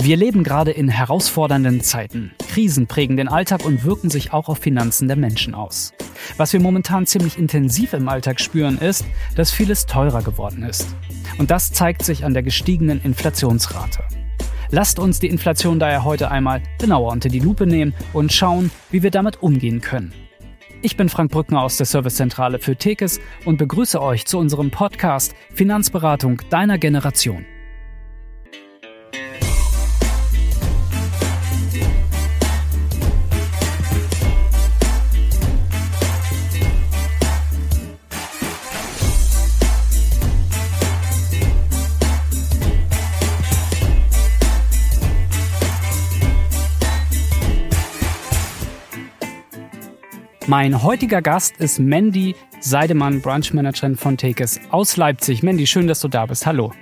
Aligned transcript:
Wir 0.00 0.16
leben 0.16 0.44
gerade 0.44 0.70
in 0.70 0.88
herausfordernden 0.88 1.80
Zeiten. 1.80 2.30
Krisen 2.52 2.86
prägen 2.86 3.16
den 3.16 3.26
Alltag 3.26 3.64
und 3.64 3.82
wirken 3.82 4.10
sich 4.10 4.32
auch 4.32 4.48
auf 4.48 4.58
Finanzen 4.58 5.08
der 5.08 5.16
Menschen 5.16 5.56
aus. 5.56 5.92
Was 6.36 6.52
wir 6.52 6.60
momentan 6.60 7.04
ziemlich 7.04 7.36
intensiv 7.36 7.94
im 7.94 8.08
Alltag 8.08 8.40
spüren, 8.40 8.78
ist, 8.78 9.04
dass 9.34 9.50
vieles 9.50 9.86
teurer 9.86 10.22
geworden 10.22 10.62
ist. 10.62 10.86
Und 11.38 11.50
das 11.50 11.72
zeigt 11.72 12.04
sich 12.04 12.24
an 12.24 12.32
der 12.32 12.44
gestiegenen 12.44 13.02
Inflationsrate. 13.02 14.04
Lasst 14.70 15.00
uns 15.00 15.18
die 15.18 15.26
Inflation 15.26 15.80
daher 15.80 16.04
heute 16.04 16.30
einmal 16.30 16.62
genauer 16.78 17.10
unter 17.10 17.28
die 17.28 17.40
Lupe 17.40 17.66
nehmen 17.66 17.92
und 18.12 18.32
schauen, 18.32 18.70
wie 18.92 19.02
wir 19.02 19.10
damit 19.10 19.42
umgehen 19.42 19.80
können. 19.80 20.12
Ich 20.80 20.96
bin 20.96 21.08
Frank 21.08 21.32
Brückner 21.32 21.62
aus 21.62 21.76
der 21.76 21.86
Servicezentrale 21.86 22.60
für 22.60 22.76
Tekes 22.76 23.18
und 23.44 23.56
begrüße 23.56 24.00
euch 24.00 24.26
zu 24.26 24.38
unserem 24.38 24.70
Podcast 24.70 25.34
Finanzberatung 25.52 26.40
deiner 26.50 26.78
Generation. 26.78 27.44
Mein 50.48 50.82
heutiger 50.82 51.20
Gast 51.20 51.58
ist 51.58 51.78
Mandy 51.78 52.34
Seidemann, 52.60 53.20
Branchmanagerin 53.20 53.96
von 53.96 54.16
Tekes 54.16 54.58
aus 54.70 54.96
Leipzig. 54.96 55.42
Mandy, 55.42 55.66
schön, 55.66 55.86
dass 55.86 56.00
du 56.00 56.08
da 56.08 56.24
bist. 56.24 56.46
Hallo. 56.46 56.72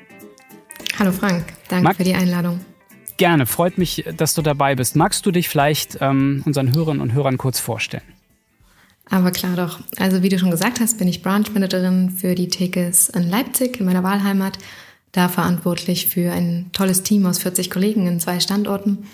Hallo 1.01 1.11
Frank, 1.11 1.47
danke 1.69 1.83
Mag 1.83 1.97
für 1.97 2.05
die 2.05 2.15
Einladung. 2.15 2.61
Gerne, 3.17 3.45
freut 3.45 3.77
mich, 3.77 4.05
dass 4.17 4.35
du 4.35 4.43
dabei 4.43 4.77
bist. 4.77 4.95
Magst 4.95 5.27
du 5.27 5.33
dich 5.33 5.49
vielleicht 5.49 5.99
ähm, 6.01 6.45
unseren 6.47 6.73
Hörerinnen 6.77 7.03
und 7.03 7.13
Hörern 7.13 7.39
kurz 7.39 7.59
vorstellen? 7.59 8.05
Aber 9.11 9.33
klar 9.33 9.57
doch. 9.57 9.81
Also 9.99 10.23
wie 10.23 10.29
du 10.29 10.39
schon 10.39 10.53
gesagt 10.53 10.79
hast, 10.79 10.97
bin 10.99 11.09
ich 11.09 11.23
Branchmanagerin 11.23 12.11
für 12.11 12.37
die 12.37 12.47
Tekes 12.47 13.09
in 13.09 13.29
Leipzig, 13.29 13.81
in 13.81 13.87
meiner 13.87 14.05
Wahlheimat. 14.05 14.59
Da 15.11 15.29
verantwortlich 15.29 16.07
für 16.07 16.31
ein 16.31 16.71
tolles 16.73 17.03
Team 17.03 17.27
aus 17.27 17.41
40 17.41 17.69
Kollegen 17.69 18.07
in 18.07 18.21
zwei 18.21 18.39
Standorten. 18.39 19.09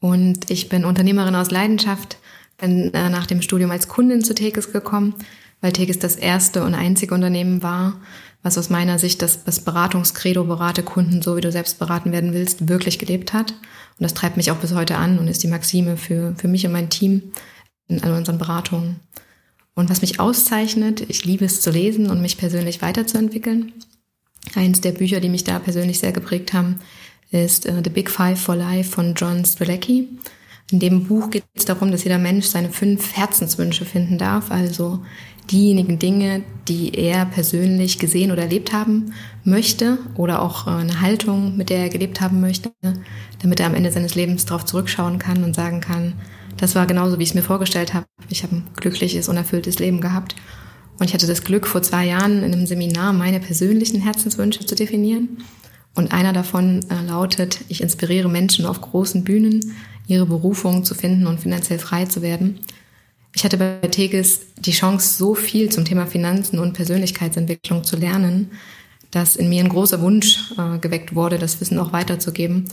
Und 0.00 0.50
ich 0.50 0.70
bin 0.70 0.86
Unternehmerin 0.86 1.34
aus 1.34 1.50
Leidenschaft, 1.50 2.16
bin 2.60 2.92
äh, 2.94 3.08
nach 3.08 3.26
dem 3.26 3.42
Studium 3.42 3.70
als 3.70 3.88
Kundin 3.88 4.22
zu 4.22 4.34
Tekes 4.34 4.72
gekommen, 4.72 5.14
weil 5.60 5.72
Tekes 5.72 5.98
das 5.98 6.16
erste 6.16 6.64
und 6.64 6.74
einzige 6.74 7.14
Unternehmen 7.14 7.62
war, 7.62 8.00
was 8.42 8.56
aus 8.56 8.70
meiner 8.70 8.98
Sicht 8.98 9.20
das, 9.22 9.44
das 9.44 9.60
Beratungskredo 9.60 10.44
berate 10.44 10.82
Kunden, 10.82 11.20
so 11.20 11.36
wie 11.36 11.42
du 11.42 11.52
selbst 11.52 11.78
beraten 11.78 12.12
werden 12.12 12.32
willst, 12.32 12.68
wirklich 12.68 12.98
gelebt 12.98 13.32
hat. 13.32 13.52
Und 13.52 14.04
das 14.04 14.14
treibt 14.14 14.36
mich 14.36 14.50
auch 14.50 14.56
bis 14.56 14.74
heute 14.74 14.96
an 14.96 15.18
und 15.18 15.28
ist 15.28 15.42
die 15.42 15.48
Maxime 15.48 15.96
für, 15.96 16.34
für 16.36 16.48
mich 16.48 16.66
und 16.66 16.72
mein 16.72 16.88
Team 16.88 17.32
in 17.88 18.02
all 18.02 18.12
unseren 18.12 18.38
Beratungen. 18.38 19.00
Und 19.74 19.90
was 19.90 20.00
mich 20.00 20.20
auszeichnet, 20.20 21.04
ich 21.08 21.24
liebe 21.24 21.44
es 21.44 21.60
zu 21.60 21.70
lesen 21.70 22.10
und 22.10 22.22
mich 22.22 22.38
persönlich 22.38 22.82
weiterzuentwickeln. 22.82 23.72
Eins 24.54 24.80
der 24.80 24.92
Bücher, 24.92 25.20
die 25.20 25.28
mich 25.28 25.44
da 25.44 25.58
persönlich 25.58 25.98
sehr 25.98 26.12
geprägt 26.12 26.52
haben, 26.52 26.80
ist 27.30 27.68
uh, 27.68 27.80
The 27.84 27.90
Big 27.90 28.10
Five 28.10 28.40
for 28.40 28.56
Life 28.56 28.90
von 28.90 29.14
John 29.14 29.44
Strzelecki. 29.44 30.08
In 30.70 30.78
dem 30.78 31.04
Buch 31.04 31.30
geht 31.30 31.44
es 31.54 31.64
darum, 31.64 31.90
dass 31.90 32.04
jeder 32.04 32.18
Mensch 32.18 32.46
seine 32.46 32.70
fünf 32.70 33.16
Herzenswünsche 33.16 33.84
finden 33.84 34.18
darf, 34.18 34.50
also 34.50 35.00
diejenigen 35.50 35.98
Dinge, 35.98 36.42
die 36.68 36.94
er 36.94 37.26
persönlich 37.26 37.98
gesehen 37.98 38.30
oder 38.30 38.42
erlebt 38.42 38.72
haben 38.72 39.12
möchte 39.42 39.98
oder 40.14 40.42
auch 40.42 40.66
äh, 40.66 40.70
eine 40.70 41.00
Haltung, 41.00 41.56
mit 41.56 41.70
der 41.70 41.78
er 41.78 41.88
gelebt 41.88 42.20
haben 42.20 42.40
möchte, 42.40 42.70
damit 43.42 43.58
er 43.58 43.66
am 43.66 43.74
Ende 43.74 43.90
seines 43.90 44.14
Lebens 44.14 44.46
darauf 44.46 44.64
zurückschauen 44.64 45.18
kann 45.18 45.42
und 45.42 45.56
sagen 45.56 45.80
kann, 45.80 46.14
das 46.56 46.74
war 46.74 46.86
genauso, 46.86 47.18
wie 47.18 47.22
ich 47.22 47.30
es 47.30 47.34
mir 47.34 47.42
vorgestellt 47.42 47.94
habe. 47.94 48.06
Ich 48.28 48.42
habe 48.42 48.56
ein 48.56 48.68
glückliches, 48.76 49.28
unerfülltes 49.28 49.78
Leben 49.78 50.00
gehabt. 50.00 50.36
Und 50.98 51.06
ich 51.06 51.14
hatte 51.14 51.26
das 51.26 51.42
Glück, 51.42 51.66
vor 51.66 51.82
zwei 51.82 52.06
Jahren 52.06 52.42
in 52.42 52.52
einem 52.52 52.66
Seminar 52.66 53.14
meine 53.14 53.40
persönlichen 53.40 54.00
Herzenswünsche 54.00 54.66
zu 54.66 54.74
definieren. 54.74 55.38
Und 55.94 56.12
einer 56.12 56.32
davon 56.32 56.80
äh, 56.90 57.06
lautet, 57.06 57.60
ich 57.68 57.82
inspiriere 57.82 58.28
Menschen 58.28 58.66
auf 58.66 58.80
großen 58.80 59.24
Bühnen, 59.24 59.60
ihre 60.06 60.26
Berufung 60.26 60.84
zu 60.84 60.94
finden 60.94 61.26
und 61.26 61.40
finanziell 61.40 61.78
frei 61.78 62.06
zu 62.06 62.22
werden. 62.22 62.60
Ich 63.34 63.44
hatte 63.44 63.56
bei 63.56 63.78
Tegis 63.88 64.40
die 64.58 64.72
Chance, 64.72 65.16
so 65.16 65.34
viel 65.34 65.70
zum 65.70 65.84
Thema 65.84 66.06
Finanzen 66.06 66.58
und 66.58 66.72
Persönlichkeitsentwicklung 66.72 67.84
zu 67.84 67.96
lernen, 67.96 68.50
dass 69.10 69.36
in 69.36 69.48
mir 69.48 69.62
ein 69.62 69.68
großer 69.68 70.00
Wunsch 70.00 70.52
äh, 70.58 70.78
geweckt 70.78 71.14
wurde, 71.14 71.38
das 71.38 71.60
Wissen 71.60 71.78
auch 71.78 71.92
weiterzugeben. 71.92 72.66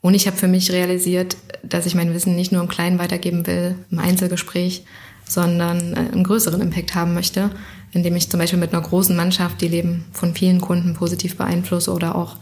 Und 0.00 0.14
ich 0.14 0.26
habe 0.26 0.36
für 0.36 0.48
mich 0.48 0.72
realisiert, 0.72 1.36
dass 1.62 1.86
ich 1.86 1.94
mein 1.94 2.12
Wissen 2.12 2.34
nicht 2.34 2.52
nur 2.52 2.62
im 2.62 2.68
Kleinen 2.68 2.98
weitergeben 2.98 3.46
will, 3.46 3.76
im 3.90 3.98
Einzelgespräch, 3.98 4.84
sondern 5.26 5.92
äh, 5.92 5.96
einen 6.12 6.24
größeren 6.24 6.60
Impact 6.60 6.94
haben 6.94 7.14
möchte, 7.14 7.50
indem 7.92 8.16
ich 8.16 8.28
zum 8.28 8.40
Beispiel 8.40 8.58
mit 8.58 8.72
einer 8.72 8.82
großen 8.82 9.16
Mannschaft 9.16 9.60
die 9.60 9.68
Leben 9.68 10.04
von 10.12 10.34
vielen 10.34 10.60
Kunden 10.60 10.94
positiv 10.94 11.36
beeinflusse 11.36 11.92
oder 11.92 12.16
auch 12.16 12.36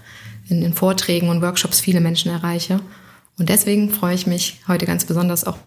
in, 0.49 0.63
in 0.63 0.73
Vorträgen 0.73 1.29
und 1.29 1.43
Workshops 1.43 1.81
viele 1.81 2.01
Menschen 2.01 2.31
erreiche. 2.31 2.81
Und 3.39 3.49
deswegen 3.49 3.91
freue 3.91 4.15
ich 4.15 4.27
mich 4.27 4.61
heute 4.69 4.87
ganz 4.87 5.05
besonders 5.05 5.45
auch 5.45 5.59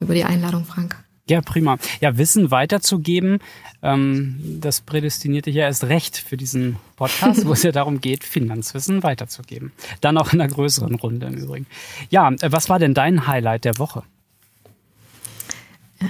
über 0.00 0.14
die 0.14 0.24
Einladung, 0.24 0.64
Frank. 0.64 0.96
Ja, 1.28 1.40
prima. 1.40 1.76
Ja, 2.00 2.16
Wissen 2.18 2.52
weiterzugeben, 2.52 3.40
ähm, 3.82 4.58
das 4.60 4.80
prädestiniert 4.80 5.46
dich 5.46 5.56
ja 5.56 5.64
erst 5.64 5.84
recht 5.84 6.16
für 6.16 6.36
diesen 6.36 6.76
Podcast, 6.94 7.44
wo 7.46 7.52
es 7.52 7.64
ja 7.64 7.72
darum 7.72 8.00
geht, 8.00 8.22
Finanzwissen 8.22 9.02
weiterzugeben. 9.02 9.72
Dann 10.00 10.18
auch 10.18 10.32
in 10.32 10.40
einer 10.40 10.52
größeren 10.52 10.94
Runde 10.94 11.26
im 11.26 11.34
Übrigen. 11.34 11.66
Ja, 12.10 12.30
äh, 12.30 12.52
was 12.52 12.68
war 12.68 12.78
denn 12.78 12.94
dein 12.94 13.26
Highlight 13.26 13.64
der 13.64 13.78
Woche? 13.78 14.04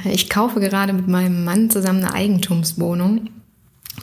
Ich 0.04 0.28
kaufe 0.28 0.60
gerade 0.60 0.92
mit 0.92 1.08
meinem 1.08 1.44
Mann 1.44 1.70
zusammen 1.70 2.04
eine 2.04 2.12
Eigentumswohnung 2.12 3.30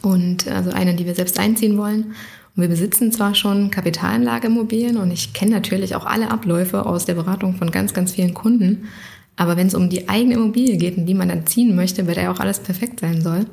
und 0.02 0.48
also 0.48 0.72
eine, 0.72 0.96
die 0.96 1.06
wir 1.06 1.14
selbst 1.14 1.38
einziehen 1.38 1.78
wollen. 1.78 2.16
Und 2.56 2.62
wir 2.62 2.70
besitzen 2.70 3.12
zwar 3.12 3.34
schon 3.34 3.72
Kapitalanlageimmobilien 3.72 4.98
und 4.98 5.12
ich 5.12 5.34
kenne 5.34 5.52
natürlich 5.52 5.96
auch 5.96 6.06
alle 6.06 6.30
Abläufe 6.30 6.86
aus 6.86 7.06
der 7.06 7.16
Beratung 7.16 7.56
von 7.56 7.72
ganz, 7.72 7.94
ganz 7.94 8.12
vielen 8.12 8.34
Kunden. 8.34 8.90
Aber 9.36 9.58
wenn 9.58 9.68
es 9.68 9.74
um 9.74 9.90
die 9.90 10.08
eigene 10.08 10.36
Immobilie 10.36 10.78
geht, 10.78 10.98
in 10.98 11.08
die 11.08 11.16
man 11.16 11.30
dann 11.30 11.48
ziehen 11.48 11.76
möchte, 11.76 12.04
bei 12.04 12.14
der 12.14 12.32
auch 12.32 12.40
alles 12.40 12.60
perfekt 12.60 13.00
sein 13.00 13.22
soll, 13.22 13.46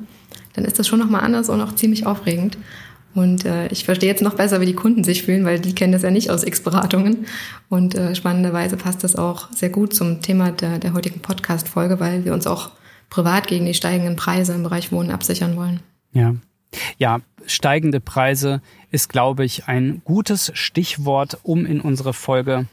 dann 0.53 0.65
ist 0.65 0.77
das 0.77 0.87
schon 0.87 0.99
nochmal 0.99 1.21
anders 1.21 1.49
und 1.49 1.61
auch 1.61 1.73
ziemlich 1.73 2.05
aufregend. 2.05 2.57
Und 3.13 3.45
äh, 3.45 3.67
ich 3.67 3.83
verstehe 3.83 4.09
jetzt 4.09 4.21
noch 4.21 4.35
besser, 4.35 4.61
wie 4.61 4.65
die 4.65 4.75
Kunden 4.75 5.03
sich 5.03 5.23
fühlen, 5.23 5.43
weil 5.43 5.59
die 5.59 5.75
kennen 5.75 5.91
das 5.91 6.03
ja 6.03 6.11
nicht 6.11 6.29
aus 6.29 6.43
X-Beratungen. 6.43 7.25
Und 7.67 7.95
äh, 7.95 8.15
spannenderweise 8.15 8.77
passt 8.77 9.03
das 9.03 9.15
auch 9.15 9.51
sehr 9.51 9.69
gut 9.69 9.93
zum 9.93 10.21
Thema 10.21 10.51
der, 10.51 10.79
der 10.79 10.93
heutigen 10.93 11.19
Podcast-Folge, 11.19 11.99
weil 11.99 12.23
wir 12.23 12.33
uns 12.33 12.47
auch 12.47 12.71
privat 13.09 13.47
gegen 13.47 13.65
die 13.65 13.73
steigenden 13.73 14.15
Preise 14.15 14.53
im 14.53 14.63
Bereich 14.63 14.91
Wohnen 14.91 15.11
absichern 15.11 15.57
wollen. 15.57 15.81
Ja. 16.13 16.35
Ja, 16.97 17.19
steigende 17.45 17.99
Preise 17.99 18.61
ist, 18.91 19.09
glaube 19.09 19.45
ich, 19.45 19.67
ein 19.67 20.01
gutes 20.03 20.51
Stichwort, 20.53 21.39
um 21.43 21.65
in 21.65 21.81
unsere 21.81 22.13
Folge 22.13 22.67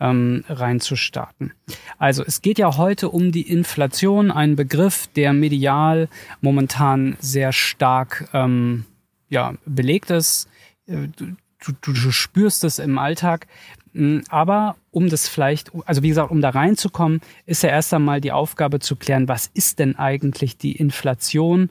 ähm, 0.00 0.44
reinzustarten. 0.48 1.52
Also 1.98 2.24
es 2.24 2.42
geht 2.42 2.58
ja 2.58 2.76
heute 2.76 3.10
um 3.10 3.32
die 3.32 3.48
Inflation, 3.48 4.30
ein 4.30 4.56
Begriff, 4.56 5.08
der 5.08 5.32
medial 5.32 6.08
momentan 6.40 7.16
sehr 7.20 7.52
stark 7.52 8.28
ähm, 8.32 8.86
ja, 9.28 9.54
belegt 9.66 10.10
ist. 10.10 10.48
Äh, 10.86 11.08
du, 11.16 11.36
du, 11.80 11.92
du 11.92 12.10
spürst 12.10 12.64
es 12.64 12.78
im 12.78 12.98
Alltag. 12.98 13.46
Hm, 13.92 14.22
aber 14.28 14.76
um 14.90 15.08
das 15.08 15.28
vielleicht, 15.28 15.70
also 15.84 16.02
wie 16.02 16.08
gesagt, 16.08 16.30
um 16.30 16.40
da 16.40 16.50
reinzukommen, 16.50 17.20
ist 17.46 17.62
ja 17.62 17.70
erst 17.70 17.92
einmal 17.92 18.20
die 18.20 18.32
Aufgabe 18.32 18.80
zu 18.80 18.96
klären, 18.96 19.28
was 19.28 19.50
ist 19.52 19.78
denn 19.78 19.96
eigentlich 19.96 20.56
die 20.56 20.72
Inflation 20.72 21.70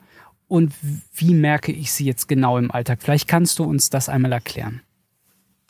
und 0.50 0.72
wie 1.14 1.32
merke 1.32 1.70
ich 1.70 1.92
sie 1.92 2.04
jetzt 2.04 2.26
genau 2.26 2.58
im 2.58 2.72
Alltag? 2.72 2.98
Vielleicht 3.00 3.28
kannst 3.28 3.60
du 3.60 3.64
uns 3.64 3.88
das 3.88 4.08
einmal 4.08 4.32
erklären. 4.32 4.80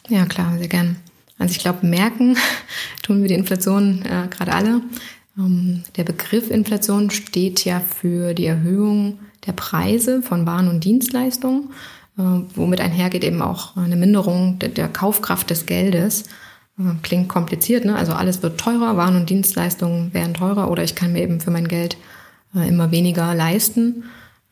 Ja, 0.09 0.25
klar, 0.25 0.57
sehr 0.57 0.69
gern. 0.69 0.97
Also 1.39 1.53
ich 1.53 1.59
glaube, 1.59 1.87
merken 1.87 2.39
tun 3.03 3.21
wir 3.21 3.29
die 3.29 3.35
Inflation 3.35 4.03
äh, 4.07 4.27
gerade 4.29 4.55
alle. 4.55 4.81
Ähm, 5.39 5.83
der 5.97 6.05
Begriff 6.05 6.51
Inflation 6.51 7.11
steht 7.11 7.63
ja 7.67 7.81
für 7.81 8.33
die 8.33 8.47
Erhöhung 8.47 9.19
der 9.47 9.53
Preise 9.53 10.23
von 10.23 10.47
Waren 10.47 10.69
und 10.69 10.83
Dienstleistungen, 10.83 11.71
äh, 12.17 12.23
womit 12.55 12.81
einhergeht 12.81 13.25
eben 13.25 13.43
auch 13.43 13.77
eine 13.77 13.97
Minderung 13.97 14.59
der, 14.61 14.71
der 14.71 14.89
Kaufkraft 14.89 15.51
des 15.51 15.67
Geldes. 15.67 16.23
Äh, 16.79 16.95
klingt 17.03 17.29
kompliziert, 17.29 17.85
ne? 17.85 17.97
Also 17.97 18.15
alles 18.15 18.43
wird 18.43 18.59
teurer, 18.59 18.97
Waren 18.97 19.17
und 19.17 19.29
Dienstleistungen 19.29 20.15
werden 20.15 20.33
teurer 20.33 20.71
oder 20.71 20.83
ich 20.85 20.95
kann 20.95 21.13
mir 21.13 21.21
eben 21.23 21.43
für 21.43 21.51
mein 21.51 21.69
Geld 21.69 21.99
äh, 22.55 22.67
immer 22.67 22.91
weniger 22.91 23.35
leisten. 23.35 24.05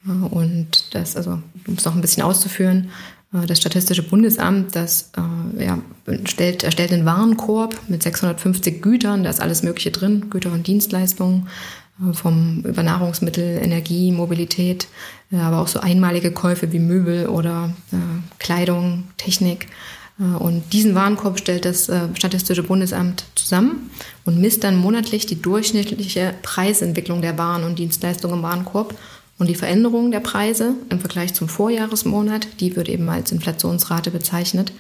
Und 0.05 0.95
das, 0.95 1.17
also, 1.17 1.43
um 1.67 1.75
es 1.75 1.85
noch 1.85 1.95
ein 1.95 2.01
bisschen 2.01 2.23
auszuführen, 2.23 2.91
äh, 3.33 3.47
das 3.47 3.59
Statistische 3.59 4.03
Bundesamt, 4.03 4.75
das 4.75 5.11
äh, 5.17 5.65
ja, 5.65 5.79
stellt, 6.25 6.65
erstellt 6.65 6.93
einen 6.93 7.07
Warenkorb 7.07 7.79
mit 7.89 8.03
650 8.03 8.83
Gütern, 8.83 9.25
da 9.25 9.31
ist 9.31 9.41
alles 9.41 9.63
Mögliche 9.63 9.91
drin, 9.91 10.31
Güter 10.31 10.53
und 10.53 10.67
Dienstleistungen, 10.67 11.49
äh, 12.01 12.13
vom 12.13 12.63
über 12.65 12.83
Nahrungsmittel, 12.83 13.59
Energie, 13.63 14.13
Mobilität, 14.13 14.89
aber 15.31 15.61
auch 15.61 15.69
so 15.69 15.81
einmalige 15.81 16.31
Käufe 16.31 16.73
wie 16.73 16.79
Möbel 16.79 17.27
oder 17.27 17.75
Kleidung, 18.39 19.05
Technik. 19.19 19.67
Und 20.39 20.73
diesen 20.73 20.95
Warenkorb 20.95 21.39
stellt 21.39 21.67
das 21.67 21.91
Statistische 22.15 22.63
Bundesamt 22.63 23.27
zusammen 23.35 23.91
und 24.25 24.41
misst 24.41 24.65
dann 24.65 24.75
monatlich 24.75 25.27
die 25.27 25.43
durchschnittliche 25.43 26.33
Preisentwicklung 26.41 27.21
der 27.21 27.37
Waren 27.37 27.63
und 27.63 27.79
Dienstleistungen 27.79 28.39
im 28.39 28.43
Warenkorb. 28.43 28.95
Und 29.39 29.49
die 29.49 29.55
Veränderung 29.55 30.11
der 30.11 30.21
Preise 30.21 30.75
im 30.91 31.01
Vergleich 31.01 31.33
zum 31.33 31.49
Vorjahresmonat, 31.49 32.61
die 32.61 32.75
wird 32.75 32.89
eben 32.89 33.09
als 33.09 33.31
Inflationsrate 33.31 34.11
bezeichnet. 34.11 34.73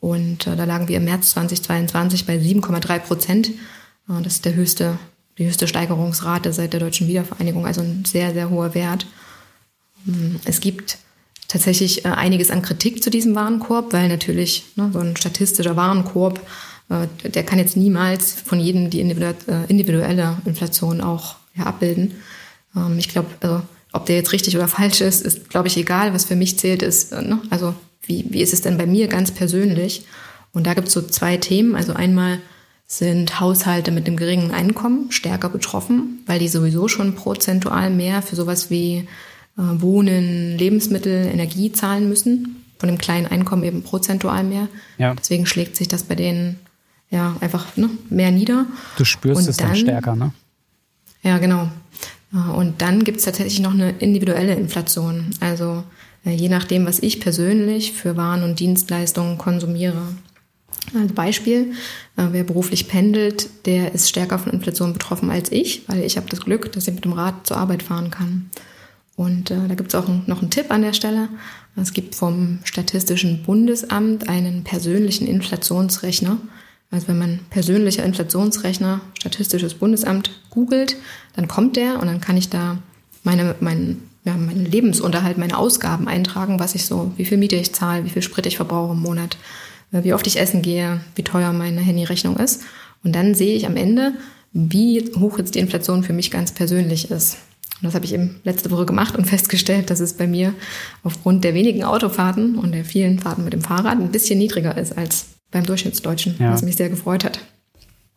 Und 0.00 0.46
äh, 0.46 0.56
da 0.56 0.64
lagen 0.64 0.88
wir 0.88 0.98
im 0.98 1.04
März 1.04 1.30
2022 1.30 2.24
bei 2.24 2.36
7,3 2.36 2.98
Prozent. 3.00 3.48
Äh, 4.08 4.22
das 4.22 4.34
ist 4.34 4.44
der 4.44 4.54
höchste, 4.54 4.98
die 5.36 5.46
höchste 5.46 5.66
Steigerungsrate 5.66 6.52
seit 6.52 6.72
der 6.72 6.80
deutschen 6.80 7.08
Wiedervereinigung, 7.08 7.66
also 7.66 7.80
ein 7.80 8.04
sehr, 8.04 8.32
sehr 8.32 8.50
hoher 8.50 8.74
Wert. 8.74 9.06
Hm, 10.04 10.38
es 10.44 10.60
gibt 10.60 10.98
tatsächlich 11.48 12.04
äh, 12.04 12.08
einiges 12.08 12.50
an 12.50 12.62
Kritik 12.62 13.02
zu 13.02 13.10
diesem 13.10 13.34
Warenkorb, 13.34 13.92
weil 13.92 14.08
natürlich 14.08 14.66
ne, 14.76 14.90
so 14.92 15.00
ein 15.00 15.16
statistischer 15.16 15.74
Warenkorb, 15.74 16.40
äh, 16.88 17.08
der 17.28 17.42
kann 17.42 17.58
jetzt 17.58 17.76
niemals 17.76 18.32
von 18.32 18.60
jedem 18.60 18.90
die 18.90 19.00
äh, 19.00 19.34
individuelle 19.66 20.36
Inflation 20.44 21.00
auch 21.00 21.36
ja, 21.56 21.64
abbilden. 21.64 22.14
Ähm, 22.76 22.98
ich 22.98 23.08
glaube, 23.08 23.30
also, 23.40 23.62
ob 23.92 24.06
der 24.06 24.16
jetzt 24.16 24.32
richtig 24.32 24.56
oder 24.56 24.68
falsch 24.68 25.00
ist, 25.00 25.24
ist, 25.24 25.50
glaube 25.50 25.68
ich, 25.68 25.76
egal. 25.76 26.12
Was 26.14 26.24
für 26.24 26.36
mich 26.36 26.58
zählt, 26.58 26.82
ist, 26.82 27.12
ne, 27.12 27.40
also 27.50 27.74
wie, 28.02 28.26
wie 28.30 28.42
ist 28.42 28.52
es 28.52 28.60
denn 28.60 28.78
bei 28.78 28.86
mir 28.86 29.08
ganz 29.08 29.30
persönlich? 29.30 30.04
Und 30.52 30.66
da 30.66 30.74
gibt 30.74 30.88
es 30.88 30.94
so 30.94 31.02
zwei 31.02 31.36
Themen. 31.36 31.74
Also 31.74 31.92
einmal 31.92 32.38
sind 32.86 33.38
Haushalte 33.38 33.90
mit 33.90 34.06
einem 34.06 34.16
geringen 34.16 34.50
Einkommen 34.50 35.12
stärker 35.12 35.50
betroffen, 35.50 36.22
weil 36.26 36.38
die 36.38 36.48
sowieso 36.48 36.88
schon 36.88 37.14
prozentual 37.14 37.90
mehr 37.90 38.22
für 38.22 38.34
sowas 38.34 38.70
wie 38.70 39.06
äh, 39.58 39.62
Wohnen, 39.80 40.56
Lebensmittel, 40.56 41.26
Energie 41.26 41.70
zahlen 41.70 42.08
müssen. 42.08 42.64
Von 42.78 42.88
dem 42.88 42.98
kleinen 42.98 43.26
Einkommen 43.26 43.64
eben 43.64 43.82
prozentual 43.82 44.44
mehr. 44.44 44.68
Ja. 44.98 45.14
Deswegen 45.14 45.46
schlägt 45.46 45.76
sich 45.76 45.88
das 45.88 46.04
bei 46.04 46.14
denen 46.14 46.58
ja 47.10 47.36
einfach 47.40 47.76
ne, 47.76 47.90
mehr 48.08 48.30
nieder. 48.30 48.66
Du 48.96 49.04
spürst 49.04 49.42
und 49.42 49.48
es 49.48 49.56
dann, 49.56 49.68
dann 49.68 49.76
stärker, 49.76 50.16
ne? 50.16 50.32
Ja, 51.22 51.38
genau. 51.38 51.68
Äh, 52.32 52.50
und 52.50 52.80
dann 52.82 53.04
gibt 53.04 53.18
es 53.18 53.24
tatsächlich 53.24 53.60
noch 53.60 53.74
eine 53.74 53.90
individuelle 53.98 54.54
Inflation. 54.54 55.30
Also 55.40 55.84
äh, 56.24 56.30
je 56.30 56.48
nachdem, 56.48 56.86
was 56.86 57.00
ich 57.00 57.20
persönlich 57.20 57.92
für 57.92 58.16
Waren 58.16 58.42
und 58.42 58.60
Dienstleistungen 58.60 59.38
konsumiere. 59.38 60.02
Als 60.98 61.12
Beispiel, 61.12 61.72
wer 62.16 62.44
beruflich 62.44 62.88
pendelt, 62.88 63.50
der 63.66 63.92
ist 63.92 64.08
stärker 64.08 64.38
von 64.38 64.54
Inflation 64.54 64.94
betroffen 64.94 65.30
als 65.30 65.52
ich, 65.52 65.86
weil 65.86 66.02
ich 66.02 66.16
habe 66.16 66.30
das 66.30 66.40
Glück, 66.40 66.72
dass 66.72 66.88
ich 66.88 66.94
mit 66.94 67.04
dem 67.04 67.12
Rad 67.12 67.46
zur 67.46 67.58
Arbeit 67.58 67.82
fahren 67.82 68.10
kann. 68.10 68.48
Und 69.18 69.50
äh, 69.50 69.56
da 69.66 69.74
gibt 69.74 69.92
es 69.92 69.96
auch 69.96 70.08
noch 70.26 70.40
einen 70.40 70.50
Tipp 70.50 70.70
an 70.70 70.82
der 70.82 70.92
Stelle. 70.92 71.28
Es 71.74 71.92
gibt 71.92 72.14
vom 72.14 72.60
Statistischen 72.62 73.42
Bundesamt 73.42 74.28
einen 74.28 74.62
persönlichen 74.62 75.26
Inflationsrechner. 75.26 76.38
Also 76.90 77.08
wenn 77.08 77.18
man 77.18 77.40
persönlicher 77.50 78.04
Inflationsrechner, 78.04 79.00
Statistisches 79.18 79.74
Bundesamt 79.74 80.30
googelt, 80.50 80.96
dann 81.36 81.48
kommt 81.48 81.76
der 81.76 82.00
und 82.00 82.06
dann 82.06 82.20
kann 82.20 82.36
ich 82.36 82.48
da 82.48 82.78
meine, 83.24 83.54
mein, 83.60 84.02
ja, 84.24 84.34
meinen 84.34 84.64
Lebensunterhalt, 84.64 85.36
meine 85.36 85.58
Ausgaben 85.58 86.08
eintragen, 86.08 86.58
was 86.58 86.74
ich 86.74 86.86
so, 86.86 87.12
wie 87.16 87.26
viel 87.26 87.36
Miete 87.38 87.56
ich 87.56 87.74
zahle, 87.74 88.04
wie 88.04 88.10
viel 88.10 88.22
Sprit 88.22 88.46
ich 88.46 88.56
verbrauche 88.56 88.92
im 88.92 89.00
Monat, 89.00 89.36
äh, 89.92 90.02
wie 90.02 90.14
oft 90.14 90.26
ich 90.26 90.40
essen 90.40 90.62
gehe, 90.62 91.00
wie 91.14 91.24
teuer 91.24 91.52
meine 91.52 91.80
Handyrechnung 91.80 92.36
ist. 92.38 92.62
Und 93.04 93.14
dann 93.14 93.34
sehe 93.34 93.54
ich 93.54 93.66
am 93.66 93.76
Ende, 93.76 94.14
wie 94.52 95.12
hoch 95.18 95.38
jetzt 95.38 95.54
die 95.54 95.60
Inflation 95.60 96.02
für 96.02 96.14
mich 96.14 96.30
ganz 96.30 96.52
persönlich 96.52 97.10
ist. 97.10 97.36
Und 97.80 97.84
das 97.84 97.94
habe 97.94 98.06
ich 98.06 98.14
eben 98.14 98.40
letzte 98.44 98.70
Woche 98.70 98.86
gemacht 98.86 99.14
und 99.14 99.26
festgestellt, 99.28 99.90
dass 99.90 100.00
es 100.00 100.14
bei 100.14 100.26
mir 100.26 100.54
aufgrund 101.02 101.44
der 101.44 101.52
wenigen 101.52 101.84
Autofahrten 101.84 102.56
und 102.56 102.72
der 102.72 102.86
vielen 102.86 103.18
Fahrten 103.18 103.44
mit 103.44 103.52
dem 103.52 103.60
Fahrrad 103.60 103.98
ein 103.98 104.10
bisschen 104.10 104.38
niedriger 104.38 104.76
ist 104.76 104.96
als 104.96 105.26
beim 105.50 105.64
Durchschnittsdeutschen, 105.64 106.36
ja. 106.38 106.52
was 106.52 106.62
mich 106.62 106.76
sehr 106.76 106.88
gefreut 106.88 107.24
hat. 107.24 107.40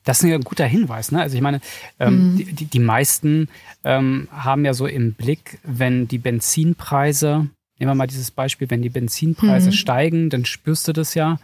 Das 0.04 0.24
ist 0.24 0.26
ein 0.26 0.42
guter 0.42 0.66
Hinweis. 0.66 1.12
Ne? 1.12 1.22
Also 1.22 1.36
ich 1.36 1.42
meine, 1.42 1.62
ähm, 2.00 2.34
mhm. 2.34 2.38
die, 2.56 2.66
die, 2.66 2.80
meisten 2.80 3.50
ähm, 3.84 4.28
haben 4.32 4.66
ja 4.66 4.74
so 4.74 4.88
im 4.88 5.14
Blick, 5.14 5.60
wenn 5.64 6.08
die 6.08 6.18
Benzinpreise, 6.18 7.48
nehmen 7.78 7.92
wir 7.92 7.96
mal 7.96 8.08
dieses 8.08 8.32
Beispiel, 8.32 8.70
wenn 8.72 8.82
die 8.82 8.90
Benzinpreise 8.90 9.68
mhm. 9.68 9.74
steigen, 9.74 10.30
dann 10.30 10.46
spürst 10.46 10.88
du 10.88 10.94
das 10.94 11.14
ja. 11.14 11.40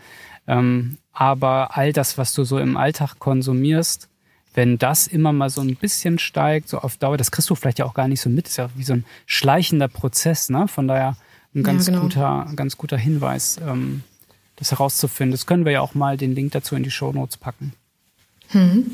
Ähm, 0.47 0.97
aber 1.13 1.77
all 1.77 1.93
das, 1.93 2.17
was 2.17 2.33
du 2.33 2.43
so 2.43 2.57
im 2.57 2.77
Alltag 2.77 3.19
konsumierst, 3.19 4.09
wenn 4.53 4.79
das 4.79 5.05
immer 5.05 5.33
mal 5.33 5.51
so 5.51 5.61
ein 5.61 5.75
bisschen 5.75 6.17
steigt, 6.17 6.69
so 6.69 6.79
auf 6.79 6.97
Dauer, 6.97 7.17
das 7.17 7.29
kriegst 7.29 7.49
du 7.49 7.55
vielleicht 7.55 7.77
ja 7.77 7.85
auch 7.85 7.93
gar 7.93 8.07
nicht 8.07 8.21
so 8.21 8.29
mit, 8.29 8.45
das 8.45 8.53
ist 8.53 8.57
ja 8.57 8.69
wie 8.75 8.83
so 8.83 8.93
ein 8.93 9.05
schleichender 9.27 9.87
Prozess, 9.87 10.49
ne? 10.49 10.67
Von 10.67 10.87
daher 10.87 11.15
ein 11.53 11.61
ganz 11.61 11.85
ja, 11.85 11.93
genau. 11.93 12.03
guter, 12.03 12.51
ganz 12.55 12.75
guter 12.75 12.97
Hinweis, 12.97 13.59
ähm, 13.63 14.01
das 14.57 14.71
herauszufinden. 14.71 15.31
Das 15.31 15.45
können 15.45 15.65
wir 15.65 15.71
ja 15.71 15.81
auch 15.81 15.95
mal 15.95 16.17
den 16.17 16.35
Link 16.35 16.51
dazu 16.51 16.75
in 16.75 16.83
die 16.83 16.91
Show 16.91 17.11
Notes 17.13 17.37
packen. 17.37 17.73
Hm. 18.49 18.91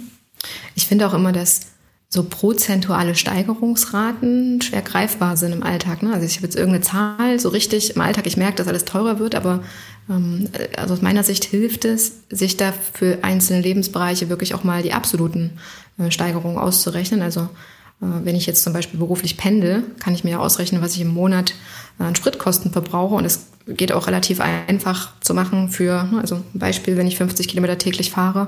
Ich 0.75 0.87
finde 0.87 1.07
auch 1.07 1.13
immer, 1.13 1.31
dass 1.31 1.73
so 2.09 2.23
prozentuale 2.23 3.15
Steigerungsraten 3.15 4.61
schwer 4.61 4.83
greifbar 4.83 5.35
sind 5.35 5.51
im 5.51 5.63
Alltag. 5.63 6.03
Ne? 6.03 6.13
Also 6.13 6.25
ich 6.27 6.35
habe 6.35 6.45
jetzt 6.45 6.55
irgendeine 6.55 6.83
Zahl, 6.83 7.39
so 7.39 7.49
richtig 7.49 7.95
im 7.95 8.01
Alltag, 8.01 8.27
ich 8.27 8.37
merke, 8.37 8.57
dass 8.57 8.67
alles 8.67 8.85
teurer 8.85 9.17
wird, 9.17 9.33
aber 9.33 9.63
ähm, 10.09 10.47
also 10.77 10.93
aus 10.93 11.01
meiner 11.01 11.23
Sicht 11.23 11.43
hilft 11.43 11.85
es, 11.85 12.13
sich 12.29 12.55
da 12.55 12.71
für 12.71 13.23
einzelne 13.23 13.61
Lebensbereiche 13.61 14.29
wirklich 14.29 14.53
auch 14.53 14.63
mal 14.63 14.83
die 14.83 14.93
absoluten 14.93 15.57
äh, 15.97 16.11
Steigerungen 16.11 16.59
auszurechnen. 16.59 17.23
Also 17.23 17.41
äh, 17.41 18.05
wenn 18.23 18.35
ich 18.35 18.45
jetzt 18.45 18.63
zum 18.63 18.73
Beispiel 18.73 18.99
beruflich 18.99 19.37
pendel, 19.37 19.83
kann 19.99 20.13
ich 20.13 20.23
mir 20.23 20.39
ausrechnen, 20.39 20.83
was 20.83 20.93
ich 20.93 21.01
im 21.01 21.13
Monat 21.13 21.55
äh, 21.99 22.03
an 22.03 22.15
Spritkosten 22.15 22.71
verbrauche. 22.71 23.15
Und 23.15 23.25
es 23.25 23.47
geht 23.67 23.91
auch 23.91 24.07
relativ 24.07 24.39
einfach 24.41 25.11
zu 25.21 25.33
machen 25.33 25.69
für, 25.69 26.03
ne, 26.03 26.19
also 26.19 26.35
ein 26.35 26.59
Beispiel, 26.59 26.97
wenn 26.97 27.07
ich 27.07 27.17
50 27.17 27.47
Kilometer 27.47 27.77
täglich 27.77 28.11
fahre, 28.11 28.47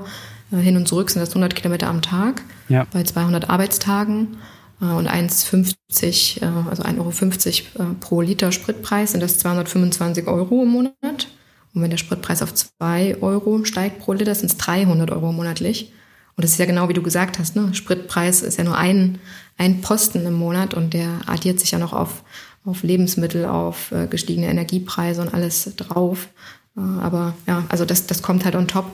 hin 0.50 0.76
und 0.76 0.86
zurück 0.86 1.10
sind 1.10 1.20
das 1.20 1.30
100 1.30 1.56
Kilometer 1.56 1.88
am 1.88 2.02
Tag 2.02 2.42
ja. 2.68 2.86
bei 2.92 3.02
200 3.02 3.50
Arbeitstagen 3.50 4.36
und 4.78 5.08
1,50, 5.08 6.42
also 6.68 6.82
1,50 6.82 7.62
Euro 7.78 7.94
pro 7.98 8.20
Liter 8.20 8.52
Spritpreis 8.52 9.12
sind 9.12 9.22
das 9.22 9.38
225 9.38 10.28
Euro 10.28 10.62
im 10.62 10.68
Monat. 10.68 11.28
Und 11.74 11.82
wenn 11.82 11.90
der 11.90 11.96
Spritpreis 11.96 12.42
auf 12.42 12.54
2 12.54 13.18
Euro 13.22 13.64
steigt 13.64 14.00
pro 14.00 14.12
Liter, 14.12 14.34
sind 14.34 14.50
es 14.50 14.56
300 14.58 15.10
Euro 15.10 15.32
monatlich. 15.32 15.92
Und 16.36 16.44
das 16.44 16.52
ist 16.52 16.58
ja 16.58 16.66
genau 16.66 16.88
wie 16.88 16.94
du 16.94 17.02
gesagt 17.02 17.38
hast, 17.38 17.56
ne? 17.56 17.72
Spritpreis 17.72 18.42
ist 18.42 18.58
ja 18.58 18.64
nur 18.64 18.76
ein, 18.76 19.18
ein 19.56 19.80
Posten 19.80 20.26
im 20.26 20.34
Monat 20.34 20.74
und 20.74 20.92
der 20.92 21.20
addiert 21.26 21.58
sich 21.58 21.70
ja 21.70 21.78
noch 21.78 21.94
auf, 21.94 22.22
auf 22.66 22.82
Lebensmittel, 22.82 23.46
auf 23.46 23.92
äh, 23.92 24.06
gestiegene 24.06 24.48
Energiepreise 24.48 25.22
und 25.22 25.32
alles 25.32 25.70
drauf. 25.76 26.28
Äh, 26.76 26.80
aber 26.80 27.34
ja, 27.46 27.64
also 27.68 27.84
das, 27.84 28.06
das 28.06 28.22
kommt 28.22 28.44
halt 28.44 28.56
on 28.56 28.68
top. 28.68 28.86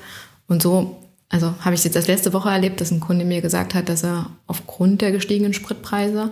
Und 0.46 0.62
so, 0.62 0.98
also 1.28 1.54
habe 1.60 1.74
ich 1.74 1.82
jetzt 1.82 1.96
das 1.96 2.06
letzte 2.06 2.32
Woche 2.32 2.50
erlebt, 2.50 2.80
dass 2.80 2.90
ein 2.90 3.00
Kunde 3.00 3.24
mir 3.24 3.40
gesagt 3.40 3.74
hat, 3.74 3.88
dass 3.88 4.04
er 4.04 4.26
aufgrund 4.46 5.00
der 5.00 5.12
gestiegenen 5.12 5.54
Spritpreise 5.54 6.30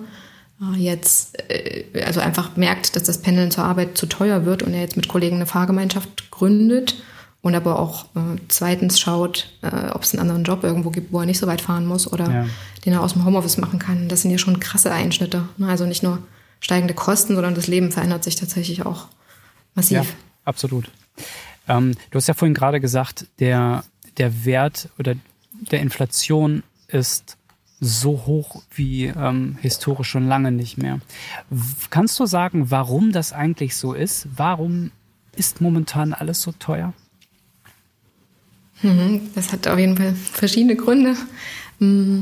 äh, 0.60 0.78
jetzt 0.78 1.38
äh, 1.50 1.84
also 2.04 2.20
einfach 2.20 2.56
merkt, 2.56 2.94
dass 2.94 3.04
das 3.04 3.18
Pendeln 3.18 3.50
zur 3.50 3.64
Arbeit 3.64 3.96
zu 3.96 4.06
teuer 4.06 4.44
wird 4.44 4.62
und 4.62 4.74
er 4.74 4.82
jetzt 4.82 4.96
mit 4.96 5.08
Kollegen 5.08 5.36
eine 5.36 5.46
Fahrgemeinschaft 5.46 6.30
gründet 6.30 6.96
und 7.42 7.54
aber 7.54 7.78
auch 7.78 8.04
äh, 8.14 8.38
zweitens 8.48 9.00
schaut, 9.00 9.48
äh, 9.62 9.90
ob 9.92 10.02
es 10.02 10.12
einen 10.12 10.20
anderen 10.20 10.44
Job 10.44 10.62
irgendwo 10.62 10.90
gibt, 10.90 11.12
wo 11.12 11.20
er 11.20 11.26
nicht 11.26 11.38
so 11.38 11.46
weit 11.46 11.62
fahren 11.62 11.86
muss 11.86 12.10
oder 12.12 12.30
ja. 12.30 12.46
den 12.84 12.92
er 12.92 13.02
aus 13.02 13.14
dem 13.14 13.24
Homeoffice 13.24 13.56
machen 13.56 13.78
kann. 13.78 14.08
Das 14.08 14.22
sind 14.22 14.30
ja 14.30 14.38
schon 14.38 14.60
krasse 14.60 14.92
Einschnitte. 14.92 15.44
Ne? 15.56 15.68
Also 15.68 15.86
nicht 15.86 16.02
nur 16.02 16.18
steigende 16.60 16.94
Kosten, 16.94 17.34
sondern 17.34 17.54
das 17.54 17.66
Leben 17.66 17.90
verändert 17.90 18.24
sich 18.24 18.36
tatsächlich 18.36 18.86
auch 18.86 19.08
massiv. 19.74 19.98
Ja, 19.98 20.04
absolut. 20.44 20.90
Ähm, 21.68 21.94
du 22.10 22.16
hast 22.16 22.28
ja 22.28 22.34
vorhin 22.34 22.54
gerade 22.54 22.80
gesagt, 22.80 23.26
der, 23.38 23.84
der 24.18 24.44
Wert 24.44 24.88
oder 24.98 25.14
der 25.52 25.80
Inflation 25.80 26.62
ist 26.88 27.36
so 27.80 28.26
hoch 28.26 28.62
wie 28.74 29.06
ähm, 29.06 29.56
historisch 29.60 30.08
schon 30.08 30.28
lange 30.28 30.52
nicht 30.52 30.76
mehr. 30.76 31.00
Kannst 31.88 32.20
du 32.20 32.26
sagen, 32.26 32.70
warum 32.70 33.12
das 33.12 33.32
eigentlich 33.32 33.74
so 33.76 33.94
ist? 33.94 34.28
Warum 34.36 34.90
ist 35.34 35.60
momentan 35.62 36.12
alles 36.12 36.42
so 36.42 36.52
teuer? 36.52 36.92
Mhm, 38.82 39.30
das 39.34 39.52
hat 39.52 39.66
auf 39.66 39.78
jeden 39.78 39.96
Fall 39.96 40.14
verschiedene 40.14 40.76
Gründe. 40.76 41.16
Mm, 41.78 42.20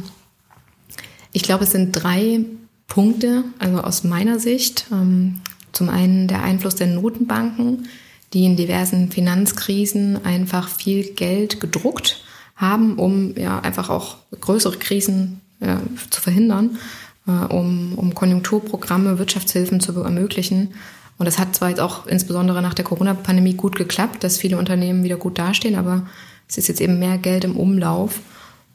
ich 1.33 1.42
glaube, 1.42 1.64
es 1.64 1.73
sind 1.73 1.92
drei 1.92 2.40
Punkte, 2.88 3.45
also 3.59 3.78
aus 3.78 4.02
meiner 4.02 4.40
Sicht. 4.40 4.87
Ähm, 4.90 5.40
zum 5.73 5.88
einen 5.88 6.26
der 6.26 6.42
Einfluss 6.42 6.75
der 6.75 6.88
Notenbanken, 6.88 7.88
die 8.33 8.45
in 8.45 8.57
diversen 8.57 9.12
Finanzkrisen 9.12 10.25
einfach 10.25 10.68
viel 10.68 11.12
Geld 11.14 11.61
gedruckt 11.61 12.25
haben, 12.57 12.97
um 12.97 13.37
ja 13.37 13.61
einfach 13.61 13.88
auch 13.90 14.16
größere 14.40 14.78
Krisen 14.78 15.40
äh, 15.61 15.76
zu 16.11 16.21
verhindern, 16.21 16.78
äh, 17.26 17.30
um, 17.30 17.95
um 17.95 18.14
Konjunkturprogramme, 18.14 19.18
Wirtschaftshilfen 19.18 19.80
zu 19.80 19.92
ermöglichen. 20.02 20.75
Und 21.18 21.26
das 21.26 21.38
hat 21.38 21.54
zwar 21.54 21.68
jetzt 21.68 21.80
auch 21.80 22.07
insbesondere 22.07 22.62
nach 22.62 22.75
der 22.75 22.85
Corona-Pandemie 22.85 23.54
gut 23.54 23.76
geklappt, 23.76 24.25
dass 24.25 24.38
viele 24.38 24.59
Unternehmen 24.59 25.04
wieder 25.04 25.16
gut 25.16 25.38
dastehen, 25.38 25.76
aber 25.76 26.07
es 26.49 26.59
ist 26.59 26.68
jetzt 26.68 26.80
eben 26.80 26.99
mehr 26.99 27.18
Geld 27.18 27.45
im 27.45 27.57
Umlauf. 27.57 28.21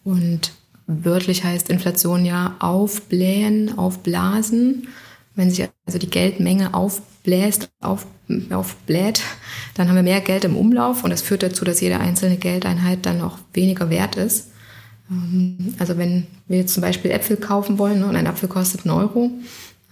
Und 0.04 0.52
wörtlich 0.88 1.44
heißt 1.44 1.70
Inflation 1.70 2.26
ja 2.26 2.56
aufblähen, 2.60 3.78
aufblasen. 3.78 4.88
Wenn 5.36 5.50
sich 5.50 5.68
also 5.86 5.98
die 5.98 6.10
Geldmenge 6.10 6.74
aufbläst, 6.74 7.70
auf, 7.82 8.06
aufbläht, 8.52 9.22
dann 9.74 9.88
haben 9.88 9.96
wir 9.96 10.04
mehr 10.04 10.22
Geld 10.22 10.44
im 10.44 10.56
Umlauf 10.56 11.04
und 11.04 11.10
das 11.10 11.22
führt 11.22 11.44
dazu, 11.44 11.66
dass 11.66 11.82
jede 11.82 12.00
einzelne 12.00 12.38
Geldeinheit 12.38 13.06
dann 13.06 13.22
auch 13.22 13.40
weniger 13.54 13.90
wert 13.90 14.16
ist. 14.16 14.52
Ähm, 15.10 15.74
also 15.80 15.98
wenn 15.98 16.28
wir 16.48 16.60
jetzt 16.60 16.74
zum 16.74 16.82
Beispiel 16.82 17.12
Äpfel 17.12 17.38
kaufen 17.38 17.80
wollen 17.80 18.00
ne, 18.00 18.06
und 18.06 18.16
ein 18.16 18.28
Apfel 18.28 18.50
kostet 18.50 18.86
einen 18.86 18.96
Euro, 18.96 19.32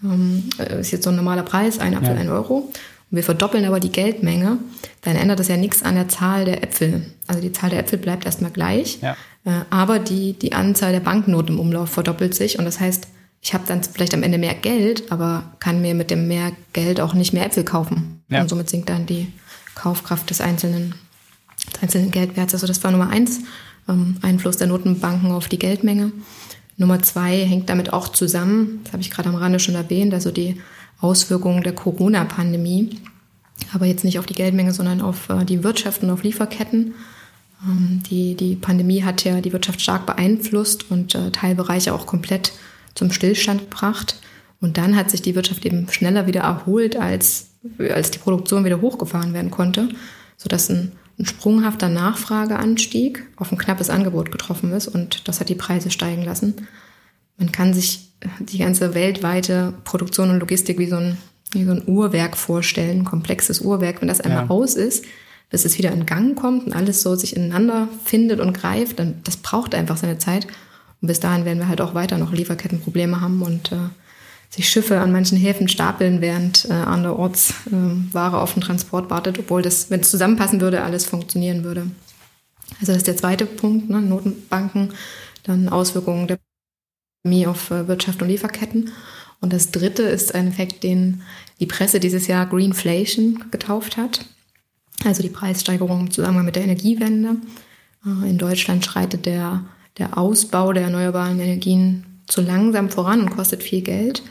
ähm, 0.04 0.50
ist 0.80 0.92
jetzt 0.92 1.04
so 1.04 1.10
ein 1.10 1.16
normaler 1.16 1.44
Preis, 1.44 1.80
ein 1.80 1.96
Apfel 1.96 2.16
ja. 2.16 2.22
ein 2.22 2.30
Euro, 2.30 2.70
und 3.12 3.18
wir 3.18 3.24
verdoppeln 3.24 3.66
aber 3.66 3.80
die 3.80 3.92
Geldmenge, 3.92 4.58
dann 5.02 5.16
ändert 5.18 5.40
das 5.40 5.50
ja 5.50 5.58
nichts 5.58 5.84
an 5.84 5.96
der 5.96 6.08
Zahl 6.08 6.46
der 6.46 6.64
Äpfel. 6.64 7.06
Also 7.28 7.42
die 7.42 7.52
Zahl 7.52 7.70
der 7.70 7.80
Äpfel 7.80 8.00
bleibt 8.00 8.26
erstmal 8.26 8.52
gleich, 8.52 9.00
ja. 9.02 9.18
Äh, 9.46 9.62
aber 9.70 10.00
die, 10.00 10.34
die 10.34 10.54
Anzahl 10.54 10.92
der 10.92 11.00
Banknoten 11.00 11.56
im 11.56 11.60
Umlauf 11.60 11.90
verdoppelt 11.90 12.36
sich 12.36 12.60
und 12.60 12.66
das 12.66 12.80
heißt, 12.80 13.08
ich 13.42 13.54
habe 13.54 13.64
dann 13.68 13.84
vielleicht 13.84 14.14
am 14.14 14.24
Ende 14.24 14.38
mehr 14.38 14.54
Geld, 14.54 15.12
aber 15.12 15.44
kann 15.60 15.82
mir 15.82 15.96
mit 15.96 16.12
dem 16.12 16.28
mehr 16.28 16.52
Geld 16.74 17.02
auch 17.02 17.16
nicht 17.16 17.34
mehr 17.34 17.46
Äpfel 17.46 17.64
kaufen. 17.64 18.22
Ja. 18.30 18.42
Und 18.42 18.50
somit 18.50 18.70
sinkt 18.70 18.90
dann 18.90 19.08
die 19.08 19.28
Kaufkraft 19.74 20.30
des 20.30 20.42
einzelnen, 20.42 20.94
des 21.74 21.82
einzelnen 21.82 22.12
Geldwerts. 22.12 22.54
Also 22.54 22.68
das 22.68 22.84
war 22.84 22.92
Nummer 22.92 23.10
eins, 23.10 23.40
ähm, 23.90 24.18
Einfluss 24.22 24.58
der 24.58 24.68
Notenbanken 24.68 25.32
auf 25.32 25.48
die 25.48 25.58
Geldmenge. 25.58 26.12
Nummer 26.78 27.02
zwei 27.02 27.46
hängt 27.46 27.70
damit 27.70 27.94
auch 27.94 28.10
zusammen, 28.10 28.82
das 28.84 28.94
habe 28.94 29.02
ich 29.02 29.12
gerade 29.12 29.30
am 29.30 29.36
Rande 29.36 29.60
schon 29.60 29.76
erwähnt, 29.76 30.14
also 30.14 30.32
die 30.32 30.62
Auswirkungen 31.00 31.64
der 31.64 31.74
Corona-Pandemie, 31.74 33.00
aber 33.74 33.86
jetzt 33.86 34.04
nicht 34.04 34.20
auf 34.20 34.26
die 34.26 34.34
Geldmenge, 34.34 34.72
sondern 34.72 35.02
auf 35.02 35.30
äh, 35.30 35.46
die 35.46 35.64
Wirtschaft 35.64 36.04
und 36.04 36.12
auf 36.12 36.24
Lieferketten. 36.24 36.94
Ähm, 37.66 38.02
die, 38.10 38.36
die 38.36 38.56
Pandemie 38.56 39.04
hat 39.04 39.24
ja 39.24 39.42
die 39.42 39.54
Wirtschaft 39.54 39.82
stark 39.82 40.06
beeinflusst 40.06 40.90
und 40.90 41.16
äh, 41.16 41.32
Teilbereiche 41.32 41.94
auch 41.94 42.06
komplett 42.06 42.54
zum 42.96 43.12
Stillstand 43.12 43.70
gebracht. 43.70 44.20
Und 44.60 44.78
dann 44.78 44.96
hat 44.96 45.10
sich 45.10 45.22
die 45.22 45.36
Wirtschaft 45.36 45.66
eben 45.66 45.88
schneller 45.90 46.28
wieder 46.28 46.42
erholt, 46.42 46.96
als, 46.96 47.48
als 47.80 48.12
die 48.12 48.20
Produktion 48.20 48.64
wieder 48.64 48.82
hochgefahren 48.82 49.34
werden 49.34 49.52
konnte, 49.52 49.90
sodass 50.38 50.70
ein, 50.70 50.92
ein 51.18 51.26
sprunghafter 51.26 51.90
Nachfrageanstieg 51.90 53.24
auf 53.38 53.52
ein 53.52 53.58
knappes 53.58 53.90
Angebot 53.90 54.32
getroffen 54.32 54.72
ist 54.72 54.88
und 54.88 55.28
das 55.28 55.40
hat 55.40 55.50
die 55.50 55.56
Preise 55.56 55.90
steigen 55.90 56.24
lassen. 56.24 56.68
Man 57.38 57.52
kann 57.52 57.74
sich 57.74 58.12
die 58.40 58.60
ganze 58.60 58.94
weltweite 58.94 59.74
Produktion 59.84 60.30
und 60.30 60.40
Logistik 60.40 60.78
wie 60.78 60.88
so 60.88 60.98
ein, 60.98 61.18
wie 61.54 61.66
so 61.66 61.72
ein 61.72 61.84
Uhrwerk 61.88 62.38
vorstellen, 62.38 63.00
ein 63.00 63.06
komplexes 63.06 63.62
Uhrwerk. 63.62 64.02
Wenn 64.02 64.08
das 64.08 64.22
einmal 64.22 64.46
ja. 64.46 64.50
aus 64.50 64.76
ist, 64.76 65.06
bis 65.52 65.66
es 65.66 65.78
wieder 65.78 65.92
in 65.92 66.06
Gang 66.06 66.40
kommt 66.40 66.66
und 66.66 66.74
alles 66.74 67.02
so 67.02 67.16
sich 67.16 67.36
ineinander 67.36 67.90
findet 68.04 68.40
und 68.40 68.54
greift, 68.54 69.00
dann 69.00 69.22
das 69.24 69.38
braucht 69.38 69.76
einfach 69.76 69.98
seine 69.98 70.18
Zeit. 70.18 70.48
Und 71.02 71.08
bis 71.08 71.20
dahin 71.20 71.46
werden 71.46 71.60
wir 71.60 71.68
halt 71.68 71.82
auch 71.82 71.94
weiter 71.94 72.18
noch 72.18 72.32
Lieferkettenprobleme 72.32 73.22
haben 73.22 73.42
und 73.42 73.72
äh, 73.72 73.78
sich 74.50 74.70
Schiffe 74.70 75.00
an 75.00 75.12
manchen 75.12 75.38
Häfen 75.38 75.68
stapeln, 75.68 76.22
während 76.22 76.66
äh, 76.70 76.74
anderorts 76.74 77.52
äh, 77.68 78.14
Ware 78.14 78.40
auf 78.40 78.54
den 78.54 78.62
Transport 78.62 79.10
wartet, 79.10 79.40
obwohl 79.40 79.62
das, 79.62 79.90
wenn 79.90 80.02
es 80.02 80.10
zusammenpassen 80.10 80.62
würde, 80.62 80.84
alles 80.84 81.06
funktionieren 81.06 81.64
würde. 81.64 81.88
Also 82.80 82.94
das 82.94 82.98
ist 82.98 83.08
der 83.08 83.18
zweite 83.18 83.46
Punkt, 83.46 83.90
ne? 83.90 84.02
Notenbanken, 84.02 84.94
dann 85.44 85.70
Auswirkungen 85.70 86.28
der 86.28 86.40
Pandemie 87.24 87.48
auf 87.48 87.72
äh, 87.72 87.88
Wirtschaft 87.88 88.22
und 88.22 88.30
Lieferketten. 88.30 88.92
Und 89.42 89.54
das 89.54 89.72
dritte 89.72 90.04
ist 90.04 90.34
ein 90.34 90.48
Effekt, 90.48 90.84
den 90.84 91.24
die 91.60 91.66
Presse 91.66 92.00
dieses 92.00 92.28
Jahr 92.28 92.46
Greenflation 92.46 93.46
getauft 93.52 93.98
hat. 93.98 94.26
Also 95.04 95.24
die 95.24 95.30
Preissteigerung 95.30 96.02
im 96.02 96.12
Zusammenhang 96.12 96.46
mit 96.46 96.56
der 96.56 96.64
Energiewende. 96.64 97.38
Äh, 98.06 98.30
in 98.30 98.38
Deutschland 98.38 98.86
schreitet 98.86 99.26
der 99.26 99.64
der 99.98 100.18
Ausbau 100.18 100.74
der 100.74 100.84
erneuerbaren 100.84 101.40
Energien 101.40 102.06
zu 102.28 102.42
langsam 102.42 102.90
voran 102.90 103.22
und 103.22 103.32
kostet 103.32 103.64
viel 103.64 103.82
Geld. 103.82 104.24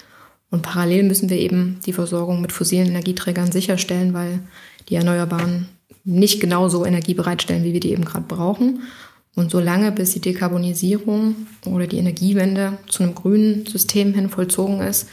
Und 0.50 0.62
parallel 0.62 1.04
müssen 1.04 1.30
wir 1.30 1.38
eben 1.38 1.78
die 1.86 1.92
Versorgung 1.92 2.40
mit 2.40 2.52
fossilen 2.52 2.88
Energieträgern 2.88 3.52
sicherstellen, 3.52 4.14
weil 4.14 4.40
die 4.88 4.96
Erneuerbaren 4.96 5.68
nicht 6.04 6.40
genauso 6.40 6.84
Energie 6.84 7.14
bereitstellen, 7.14 7.62
wie 7.62 7.72
wir 7.72 7.80
die 7.80 7.92
eben 7.92 8.04
gerade 8.04 8.24
brauchen. 8.26 8.82
Und 9.36 9.50
solange 9.50 9.92
bis 9.92 10.12
die 10.12 10.20
Dekarbonisierung 10.20 11.36
oder 11.66 11.86
die 11.86 11.98
Energiewende 11.98 12.78
zu 12.88 13.02
einem 13.02 13.14
grünen 13.14 13.64
System 13.66 14.12
hin 14.14 14.28
vollzogen 14.28 14.80
ist, 14.80 15.08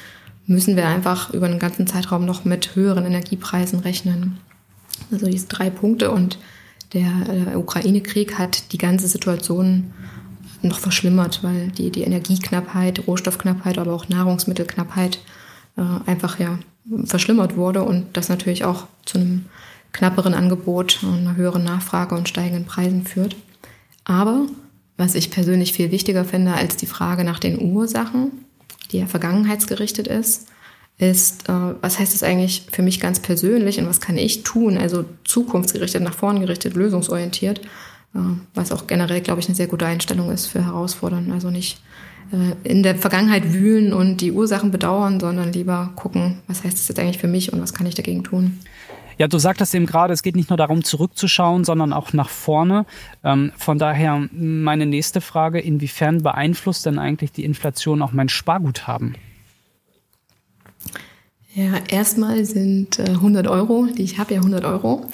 müssen 0.47 0.75
wir 0.75 0.87
einfach 0.87 1.33
über 1.33 1.45
einen 1.45 1.59
ganzen 1.59 1.85
Zeitraum 1.85 2.25
noch 2.25 2.45
mit 2.45 2.75
höheren 2.75 3.05
Energiepreisen 3.05 3.79
rechnen. 3.79 4.39
Also 5.11 5.27
diese 5.27 5.47
drei 5.47 5.69
Punkte 5.69 6.11
und 6.11 6.37
der 6.93 7.11
äh, 7.53 7.55
Ukraine-Krieg 7.55 8.37
hat 8.37 8.71
die 8.71 8.77
ganze 8.77 9.07
Situation 9.07 9.93
noch 10.61 10.79
verschlimmert, 10.79 11.43
weil 11.43 11.69
die, 11.69 11.91
die 11.91 12.03
Energieknappheit, 12.03 13.07
Rohstoffknappheit, 13.07 13.77
aber 13.77 13.93
auch 13.93 14.09
Nahrungsmittelknappheit 14.09 15.19
äh, 15.77 15.81
einfach 16.09 16.39
ja 16.39 16.57
verschlimmert 17.05 17.57
wurde 17.57 17.83
und 17.83 18.15
das 18.15 18.29
natürlich 18.29 18.63
auch 18.63 18.87
zu 19.05 19.17
einem 19.17 19.45
knapperen 19.91 20.33
Angebot 20.33 20.99
einer 21.03 21.35
höheren 21.35 21.63
Nachfrage 21.63 22.15
und 22.15 22.29
steigenden 22.29 22.65
Preisen 22.65 23.05
führt. 23.05 23.35
Aber 24.05 24.45
was 24.95 25.15
ich 25.15 25.31
persönlich 25.31 25.73
viel 25.73 25.91
wichtiger 25.91 26.25
finde 26.25 26.53
als 26.53 26.77
die 26.77 26.85
Frage 26.85 27.23
nach 27.23 27.39
den 27.39 27.59
Ursachen, 27.59 28.31
die 28.91 28.99
ja 28.99 29.05
vergangenheitsgerichtet 29.05 30.07
ist, 30.07 30.47
ist, 30.97 31.47
äh, 31.49 31.53
was 31.81 31.99
heißt 31.99 32.13
das 32.13 32.23
eigentlich 32.23 32.67
für 32.71 32.81
mich 32.81 32.99
ganz 32.99 33.19
persönlich 33.19 33.79
und 33.79 33.87
was 33.87 34.01
kann 34.01 34.17
ich 34.17 34.43
tun, 34.43 34.77
also 34.77 35.05
zukunftsgerichtet, 35.23 36.01
nach 36.01 36.15
vorn 36.15 36.39
gerichtet, 36.39 36.75
lösungsorientiert, 36.75 37.61
was 38.55 38.71
auch 38.71 38.87
generell, 38.87 39.21
glaube 39.21 39.41
ich, 39.41 39.47
eine 39.47 39.55
sehr 39.55 39.67
gute 39.67 39.85
Einstellung 39.85 40.31
ist 40.31 40.47
für 40.47 40.65
Herausforderungen. 40.65 41.31
Also 41.33 41.51
nicht 41.51 41.79
äh, 42.31 42.69
in 42.69 42.83
der 42.83 42.95
Vergangenheit 42.95 43.53
wühlen 43.53 43.93
und 43.93 44.17
die 44.17 44.31
Ursachen 44.31 44.71
bedauern, 44.71 45.19
sondern 45.19 45.53
lieber 45.53 45.91
gucken, 45.95 46.39
was 46.47 46.63
heißt 46.63 46.77
das 46.77 46.87
jetzt 46.87 46.99
eigentlich 46.99 47.19
für 47.19 47.27
mich 47.27 47.53
und 47.53 47.61
was 47.61 47.73
kann 47.73 47.87
ich 47.87 47.95
dagegen 47.95 48.23
tun. 48.23 48.59
Ja, 49.17 49.27
du 49.27 49.39
sagtest 49.39 49.73
eben 49.73 49.87
gerade, 49.87 50.13
es 50.13 50.21
geht 50.21 50.35
nicht 50.35 50.49
nur 50.49 50.57
darum, 50.57 50.83
zurückzuschauen, 50.83 51.63
sondern 51.63 51.91
auch 51.91 52.13
nach 52.13 52.29
vorne. 52.29 52.85
Ähm, 53.23 53.51
von 53.57 53.79
daher 53.79 54.27
meine 54.31 54.85
nächste 54.85 55.21
Frage, 55.21 55.59
inwiefern 55.59 56.21
beeinflusst 56.21 56.85
denn 56.85 56.99
eigentlich 56.99 57.31
die 57.31 57.43
Inflation 57.43 58.01
auch 58.01 58.11
mein 58.11 58.29
Sparguthaben? 58.29 59.15
Ja, 61.57 61.79
erstmal 61.87 62.45
sind 62.45 62.99
äh, 62.99 63.09
100 63.09 63.47
Euro, 63.47 63.87
die 63.87 64.03
ich 64.03 64.19
habe 64.19 64.35
ja 64.35 64.41
100 64.41 64.63
Euro. 64.63 65.07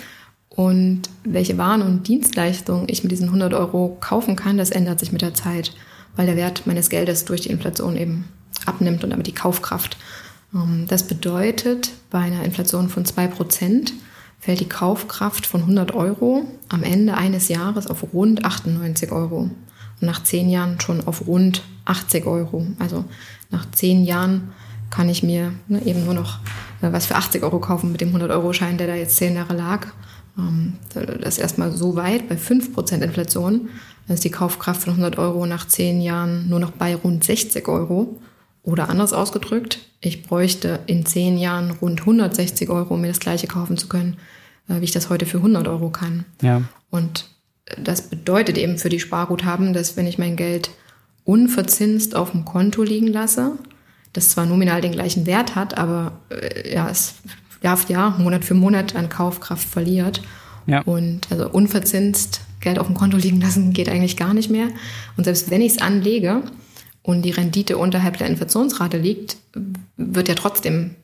Und 0.50 1.04
welche 1.24 1.58
Waren 1.58 1.82
und 1.82 2.06
Dienstleistungen 2.10 2.90
ich 2.90 3.02
mit 3.02 3.14
diesen 3.14 3.28
100 3.28 3.54
Euro 3.54 3.98
kaufen 4.02 4.36
kann, 4.36 4.58
das 4.58 4.70
ändert 4.70 5.00
sich 5.00 5.14
mit 5.14 5.22
der 5.22 5.34
Zeit, 5.34 5.74
weil 6.18 6.26
der 6.26 6.36
Wert 6.36 6.68
meines 6.68 6.90
Geldes 6.90 7.24
durch 7.24 7.42
die 7.42 7.50
Inflation 7.50 7.96
eben 7.96 8.26
abnimmt 8.66 9.06
und 9.06 9.12
damit 9.12 9.28
die 9.28 9.34
Kaufkraft. 9.34 9.96
Ähm, 10.54 10.84
das 10.90 11.04
bedeutet, 11.04 11.92
bei 12.10 12.20
einer 12.20 12.44
Inflation 12.44 12.90
von 12.90 13.06
2% 13.06 13.94
fällt 14.38 14.60
die 14.60 14.68
Kaufkraft 14.68 15.46
von 15.46 15.62
100 15.62 15.96
Euro 15.96 16.44
am 16.68 16.84
Ende 16.84 17.16
eines 17.16 17.48
Jahres 17.48 17.88
auf 17.88 18.12
rund 18.12 18.44
98 18.44 19.14
Euro. 19.14 19.44
Und 19.44 19.54
nach 20.02 20.22
10 20.22 20.50
Jahren 20.50 20.82
schon 20.82 21.08
auf 21.08 21.26
rund 21.26 21.64
80 21.86 22.26
Euro. 22.26 22.68
Also 22.80 23.06
nach 23.50 23.72
10 23.72 24.04
Jahren 24.04 24.52
kann 24.94 25.10
ich 25.10 25.24
mir 25.24 25.54
ne, 25.68 25.82
eben 25.86 26.06
nur 26.06 26.14
noch 26.14 26.38
äh, 26.84 26.92
was 26.92 27.08
für 27.08 27.16
80 27.16 27.42
Euro 27.42 27.60
kaufen 27.60 27.92
mit 27.92 28.00
dem 28.00 28.16
100-Euro-Schein, 28.16 28.78
der 28.78 28.86
da 28.86 28.94
jetzt 28.94 29.16
10 29.16 29.36
Jahre 29.36 29.56
lag. 29.56 29.88
Ähm, 30.38 30.74
das 30.94 31.36
ist 31.36 31.40
erstmal 31.40 31.72
so 31.72 31.96
weit, 31.96 32.30
bei 32.30 32.36
5% 32.36 33.02
Inflation 33.02 33.70
ist 34.08 34.24
die 34.24 34.30
Kaufkraft 34.30 34.84
von 34.84 34.92
100 34.92 35.18
Euro 35.18 35.48
nach 35.48 35.68
10 35.68 36.00
Jahren 36.00 36.48
nur 36.48 36.60
noch 36.60 36.72
bei 36.72 36.96
rund 36.96 37.24
60 37.24 37.68
Euro. 37.68 38.20
Oder 38.62 38.90
anders 38.90 39.14
ausgedrückt, 39.14 39.80
ich 40.00 40.24
bräuchte 40.24 40.80
in 40.86 41.06
10 41.06 41.38
Jahren 41.38 41.72
rund 41.72 42.02
160 42.02 42.70
Euro, 42.70 42.94
um 42.94 43.02
mir 43.02 43.08
das 43.08 43.20
gleiche 43.20 43.48
kaufen 43.48 43.78
zu 43.78 43.88
können, 43.88 44.18
äh, 44.70 44.80
wie 44.80 44.86
ich 44.86 44.92
das 44.92 45.10
heute 45.10 45.26
für 45.26 45.38
100 45.38 45.68
Euro 45.68 45.90
kann. 45.90 46.26
Ja. 46.44 46.62
Und 46.92 47.30
das 47.82 48.04
bedeutet 48.04 48.60
eben 48.60 48.78
für 48.78 48.90
die 48.90 49.00
Sparguthaben, 49.00 49.74
dass 49.74 49.98
wenn 49.98 50.06
ich 50.06 50.20
mein 50.20 50.36
Geld 50.36 50.70
unverzinst 51.24 52.16
auf 52.16 52.32
dem 52.32 52.46
Konto 52.46 52.84
liegen 52.84 53.08
lasse, 53.08 53.54
das 54.14 54.30
zwar 54.30 54.46
nominal 54.46 54.82
den 54.82 54.92
gleichen 54.92 55.26
Wert 55.26 55.56
hat, 55.56 55.78
aber 55.78 56.14
äh, 56.30 56.74
ja, 56.74 56.90
es 56.90 57.16
Jahr 57.62 57.78
für 57.78 57.92
Jahr, 57.92 58.20
Monat 58.20 58.46
für 58.46 58.54
Monat 58.54 58.96
an 58.96 59.10
Kaufkraft 59.10 59.68
verliert. 59.68 60.22
Ja. 60.66 60.82
Und 60.82 61.32
also 61.32 61.50
unverzinst 61.50 62.42
Geld 62.60 62.80
auf 62.80 62.88
dem 62.88 62.96
Konto 62.96 63.18
liegen 63.18 63.42
lassen 63.42 63.74
geht 63.74 63.90
eigentlich 63.90 64.18
gar 64.18 64.34
nicht 64.34 64.50
mehr. 64.50 64.68
Und 65.18 65.26
selbst 65.26 65.50
wenn 65.50 65.62
ich 65.62 65.74
es 65.74 65.82
anlege 65.82 66.42
und 67.02 67.24
die 67.24 67.32
Rendite 67.32 67.78
unterhalb 67.78 68.18
der 68.18 68.28
Inflationsrate 68.28 68.98
liegt, 68.98 69.38
wird 69.98 70.30
ja 70.30 70.36
trotzdem 70.36 70.96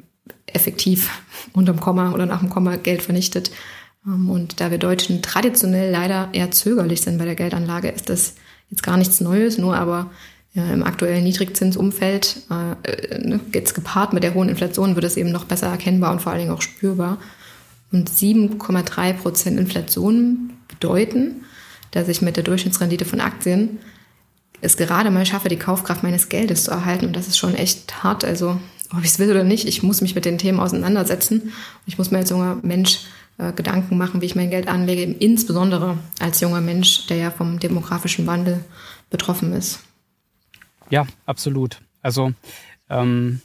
effektiv 0.46 1.24
unterm 1.54 1.80
Komma 1.80 2.12
oder 2.12 2.25
nach 2.25 2.39
dem 2.39 2.50
Komma 2.50 2.75
Geld 2.78 3.01
vernichtet. 3.01 3.51
Ähm, 4.06 4.30
und 4.30 4.62
da 4.62 4.72
wir 4.72 4.78
Deutschen 4.78 5.22
traditionell 5.22 5.92
leider 5.92 6.30
eher 6.34 6.51
zögerlich 6.51 7.01
sind 7.01 7.18
bei 7.18 7.25
der 7.25 7.36
Geldanlage, 7.36 7.89
ist 7.89 8.10
das 8.10 8.36
jetzt 8.70 8.84
gar 8.84 8.98
nichts 8.98 9.20
Neues, 9.20 9.58
nur 9.58 9.75
aber 9.75 10.10
ja, 10.53 10.65
im 10.72 10.84
aktuellen 10.84 11.24
Niedrigzinsumfeld, 11.24 12.38
äh, 12.50 13.20
ne, 13.20 13.39
jetzt 13.53 13.75
gepaart 13.75 14.13
mit 14.13 14.24
der 14.24 14.34
hohen 14.34 14.50
Inflation, 14.50 14.96
wird 14.96 15.06
es 15.06 15.18
eben 15.18 15.32
noch 15.32 15.46
besser 15.46 15.68
erkennbar 15.68 16.12
und 16.12 16.22
vor 16.22 16.32
allen 16.32 16.41
Dingen 16.41 16.53
auch 16.53 16.62
spürbar. 16.62 17.18
Und 17.91 18.10
7,3 18.10 19.13
Prozent 19.13 19.60
Inflation 19.60 20.51
bedeuten, 20.68 21.46
dass 21.91 22.08
ich 22.08 22.22
mit 22.22 22.38
der 22.38 22.44
Durchschnittsrendite 22.44 23.06
von 23.06 23.20
Aktien 23.20 23.79
es 24.62 24.77
gerade 24.77 25.10
mal 25.10 25.25
schaffe, 25.25 25.50
die 25.50 25.58
Kaufkraft 25.58 26.03
meines 26.03 26.29
Geldes 26.29 26.65
zu 26.65 26.72
erhalten. 26.72 27.06
Und 27.06 27.15
das 27.15 27.27
ist 27.27 27.38
schon 27.38 27.56
echt 27.56 28.03
hart. 28.03 28.25
Also 28.25 28.60
ob 28.91 29.03
ich 29.03 29.12
es 29.12 29.20
will 29.20 29.29
oder 29.29 29.44
nicht, 29.44 29.68
ich 29.68 29.84
muss 29.84 30.01
mich 30.01 30.15
mit 30.15 30.25
den 30.25 30.38
Themen 30.38 30.60
auseinandersetzen. 30.60 31.53
Ich 31.86 31.98
muss 31.98 32.12
mir 32.12 32.18
als 32.18 32.29
junger 32.29 32.58
Mensch 32.62 33.01
äh, 33.38 33.53
Gedanken 33.53 33.98
machen, 33.98 34.22
wie 34.22 34.25
ich 34.25 34.36
mein 34.36 34.50
Geld 34.50 34.68
anlege, 34.68 35.03
insbesondere 35.03 35.98
als 36.20 36.41
junger 36.41 36.62
Mensch, 36.62 37.08
der 37.08 37.18
ja 37.18 37.32
vom 37.32 37.60
demografischen 37.60 38.27
Wandel 38.27 38.63
betroffen 39.10 39.53
ist. 39.53 39.79
Ja, 40.89 41.05
absolut. 41.25 41.81
Also 42.01 42.34
ähm, 42.89 43.41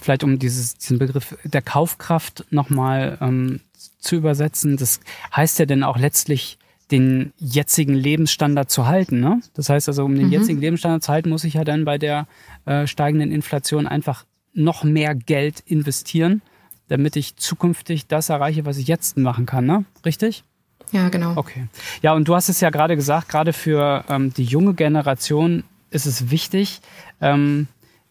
vielleicht 0.00 0.24
um 0.24 0.38
dieses, 0.38 0.76
diesen 0.76 0.98
Begriff 0.98 1.36
der 1.44 1.62
Kaufkraft 1.62 2.46
nochmal 2.50 3.18
ähm, 3.20 3.60
zu 3.98 4.16
übersetzen, 4.16 4.76
das 4.76 5.00
heißt 5.34 5.58
ja 5.58 5.66
denn 5.66 5.82
auch 5.82 5.98
letztlich 5.98 6.58
den 6.90 7.32
jetzigen 7.38 7.94
Lebensstandard 7.94 8.70
zu 8.70 8.86
halten. 8.86 9.20
Ne? 9.20 9.40
Das 9.54 9.68
heißt 9.68 9.88
also, 9.88 10.04
um 10.04 10.14
den 10.14 10.26
mhm. 10.26 10.32
jetzigen 10.32 10.60
Lebensstandard 10.60 11.02
zu 11.02 11.12
halten, 11.12 11.28
muss 11.28 11.44
ich 11.44 11.54
ja 11.54 11.64
dann 11.64 11.84
bei 11.84 11.98
der 11.98 12.26
äh, 12.64 12.86
steigenden 12.86 13.30
Inflation 13.30 13.86
einfach 13.86 14.24
noch 14.54 14.84
mehr 14.84 15.14
Geld 15.14 15.60
investieren, 15.66 16.40
damit 16.88 17.16
ich 17.16 17.36
zukünftig 17.36 18.06
das 18.06 18.30
erreiche, 18.30 18.64
was 18.64 18.78
ich 18.78 18.88
jetzt 18.88 19.18
machen 19.18 19.44
kann. 19.44 19.66
Ne? 19.66 19.84
Richtig? 20.04 20.44
Ja, 20.92 21.08
genau. 21.08 21.32
Okay. 21.36 21.66
Ja, 22.02 22.14
und 22.14 22.26
du 22.28 22.34
hast 22.34 22.48
es 22.48 22.60
ja 22.60 22.70
gerade 22.70 22.96
gesagt, 22.96 23.28
gerade 23.28 23.52
für 23.52 24.04
ähm, 24.08 24.32
die 24.32 24.44
junge 24.44 24.74
Generation 24.74 25.64
ist 25.90 26.06
es 26.06 26.30
wichtig, 26.30 26.80
ähm, 27.20 27.66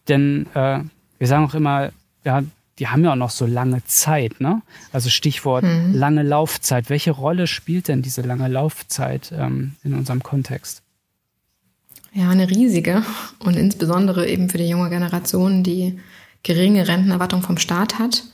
denn 0.08 0.46
äh, 0.54 0.80
wir 1.18 1.26
sagen 1.26 1.44
auch 1.44 1.54
immer, 1.54 1.90
ja, 2.24 2.42
die 2.78 2.88
haben 2.88 3.04
ja 3.04 3.12
auch 3.12 3.16
noch 3.16 3.30
so 3.30 3.46
lange 3.46 3.84
Zeit, 3.84 4.40
ne? 4.40 4.62
Also 4.92 5.10
Stichwort 5.10 5.64
mhm. 5.64 5.94
lange 5.94 6.22
Laufzeit. 6.22 6.90
Welche 6.90 7.10
Rolle 7.10 7.46
spielt 7.46 7.88
denn 7.88 8.02
diese 8.02 8.22
lange 8.22 8.48
Laufzeit 8.48 9.32
ähm, 9.36 9.74
in 9.82 9.94
unserem 9.94 10.22
Kontext? 10.22 10.82
Ja, 12.12 12.30
eine 12.30 12.48
riesige 12.48 13.02
und 13.40 13.56
insbesondere 13.56 14.28
eben 14.28 14.48
für 14.48 14.58
die 14.58 14.68
junge 14.68 14.90
Generation, 14.90 15.62
die 15.62 15.98
geringe 16.42 16.86
Rentenerwartung 16.86 17.42
vom 17.42 17.58
Staat 17.58 17.98
hat. 17.98 18.24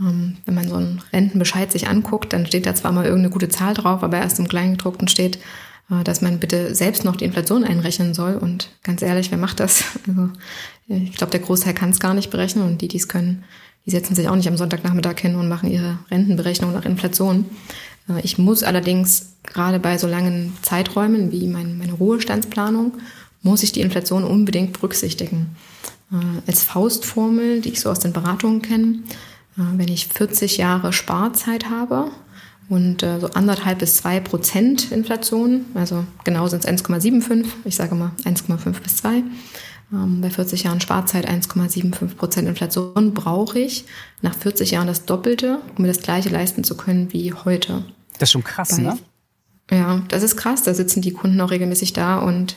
Ähm, 0.00 0.36
wenn 0.44 0.54
man 0.54 0.68
so 0.68 0.76
einen 0.76 1.02
Rentenbescheid 1.12 1.72
sich 1.72 1.88
anguckt, 1.88 2.32
dann 2.32 2.46
steht 2.46 2.66
da 2.66 2.74
zwar 2.74 2.92
mal 2.92 3.04
irgendeine 3.04 3.32
gute 3.32 3.48
Zahl 3.48 3.74
drauf, 3.74 4.02
aber 4.02 4.18
erst 4.18 4.38
im 4.38 4.48
Kleingedruckten 4.48 5.08
steht, 5.08 5.38
äh, 5.90 6.04
dass 6.04 6.20
man 6.20 6.38
bitte 6.38 6.74
selbst 6.74 7.04
noch 7.04 7.16
die 7.16 7.24
Inflation 7.24 7.64
einrechnen 7.64 8.14
soll. 8.14 8.36
Und 8.36 8.70
ganz 8.82 9.02
ehrlich, 9.02 9.30
wer 9.30 9.38
macht 9.38 9.60
das? 9.60 9.84
Also 10.90 11.02
ich 11.04 11.16
glaube, 11.16 11.32
der 11.32 11.40
Großteil 11.40 11.74
kann 11.74 11.90
es 11.90 12.00
gar 12.00 12.14
nicht 12.14 12.30
berechnen 12.30 12.64
und 12.64 12.80
die, 12.80 12.88
die 12.88 12.96
es 12.96 13.08
können, 13.08 13.44
die 13.84 13.90
setzen 13.90 14.14
sich 14.14 14.26
auch 14.26 14.36
nicht 14.36 14.48
am 14.48 14.56
Sonntagnachmittag 14.56 15.18
hin 15.18 15.34
und 15.34 15.48
machen 15.48 15.70
ihre 15.70 15.98
Rentenberechnung 16.10 16.72
nach 16.72 16.86
Inflation. 16.86 17.44
Äh, 18.08 18.20
ich 18.22 18.38
muss 18.38 18.62
allerdings 18.62 19.34
gerade 19.42 19.78
bei 19.78 19.98
so 19.98 20.06
langen 20.06 20.56
Zeiträumen 20.62 21.32
wie 21.32 21.46
mein, 21.46 21.78
meine 21.78 21.92
Ruhestandsplanung, 21.92 22.94
muss 23.42 23.62
ich 23.62 23.72
die 23.72 23.80
Inflation 23.80 24.24
unbedingt 24.24 24.72
berücksichtigen. 24.72 25.56
Äh, 26.12 26.16
als 26.46 26.62
Faustformel, 26.62 27.60
die 27.60 27.70
ich 27.70 27.80
so 27.80 27.90
aus 27.90 28.00
den 28.00 28.12
Beratungen 28.12 28.62
kenne, 28.62 29.00
wenn 29.76 29.88
ich 29.88 30.08
40 30.08 30.56
Jahre 30.56 30.92
Sparzeit 30.92 31.68
habe, 31.68 32.10
und 32.68 33.02
äh, 33.02 33.18
so 33.18 33.28
anderthalb 33.28 33.78
bis 33.78 33.96
zwei 33.96 34.20
Prozent 34.20 34.92
Inflation, 34.92 35.64
also 35.74 36.04
genau 36.24 36.48
sind 36.48 36.64
es 36.64 36.84
1,75, 36.84 37.46
ich 37.64 37.76
sage 37.76 37.94
mal 37.94 38.12
1,5 38.24 38.80
bis 38.82 38.96
2. 38.96 39.22
Ähm, 39.90 40.20
bei 40.20 40.28
40 40.28 40.64
Jahren 40.64 40.80
Sparzeit 40.80 41.28
1,75 41.28 42.14
Prozent 42.16 42.46
Inflation 42.46 43.14
brauche 43.14 43.58
ich 43.58 43.86
nach 44.20 44.34
40 44.34 44.72
Jahren 44.72 44.86
das 44.86 45.06
Doppelte, 45.06 45.60
um 45.76 45.82
mir 45.82 45.88
das 45.88 46.02
gleiche 46.02 46.28
leisten 46.28 46.62
zu 46.62 46.76
können 46.76 47.12
wie 47.12 47.32
heute. 47.32 47.84
Das 48.18 48.28
ist 48.28 48.32
schon 48.32 48.44
krass, 48.44 48.76
bei, 48.76 48.82
ne? 48.82 48.98
Ja, 49.70 50.02
das 50.08 50.22
ist 50.22 50.36
krass. 50.36 50.62
Da 50.62 50.74
sitzen 50.74 51.00
die 51.00 51.12
Kunden 51.12 51.40
auch 51.40 51.50
regelmäßig 51.50 51.94
da 51.94 52.18
und 52.18 52.56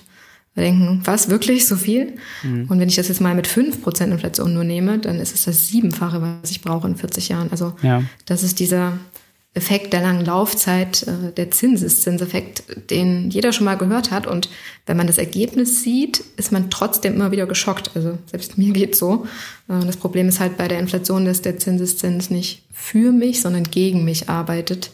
denken, 0.56 1.02
was, 1.06 1.30
wirklich 1.30 1.66
so 1.66 1.76
viel? 1.78 2.14
Mhm. 2.44 2.66
Und 2.68 2.80
wenn 2.80 2.90
ich 2.90 2.96
das 2.96 3.08
jetzt 3.08 3.22
mal 3.22 3.36
mit 3.36 3.48
5% 3.48 4.04
Inflation 4.04 4.54
nur 4.54 4.64
nehme, 4.64 5.00
dann 5.00 5.20
ist 5.20 5.34
es 5.34 5.46
das 5.46 5.68
Siebenfache, 5.68 6.22
was 6.22 6.52
ich 6.52 6.62
brauche 6.62 6.88
in 6.88 6.98
40 6.98 7.30
Jahren. 7.30 7.52
Also 7.52 7.74
ja. 7.82 8.04
das 8.26 8.44
ist 8.44 8.60
dieser 8.60 8.94
Effekt 9.54 9.92
der 9.92 10.02
langen 10.02 10.26
Laufzeit, 10.26 11.04
äh, 11.04 11.34
der 11.36 11.52
Zinseszinseffekt, 11.52 12.90
den 12.90 13.30
jeder 13.30 13.52
schon 13.52 13.66
mal 13.66 13.76
gehört 13.76 14.10
hat. 14.10 14.26
Und 14.26 14.50
wenn 14.86 14.96
man 14.96 15.08
das 15.08 15.18
Ergebnis 15.18 15.84
sieht, 15.84 16.24
ist 16.38 16.54
man 16.54 16.70
trotzdem 16.70 17.16
immer 17.16 17.32
wieder 17.32 17.46
geschockt. 17.46 17.92
Also 17.94 18.18
selbst 18.26 18.58
mir 18.58 18.72
geht 18.72 18.96
so. 18.96 19.26
Äh, 19.68 19.86
das 19.86 19.98
Problem 19.98 20.30
ist 20.30 20.40
halt 20.40 20.58
bei 20.58 20.70
der 20.70 20.80
Inflation, 20.80 21.26
dass 21.26 21.42
der 21.42 21.58
Zinseszins 21.58 22.30
nicht 22.30 22.64
für 22.72 23.12
mich, 23.12 23.42
sondern 23.42 23.64
gegen 23.64 24.06
mich 24.06 24.30
arbeitet. 24.30 24.92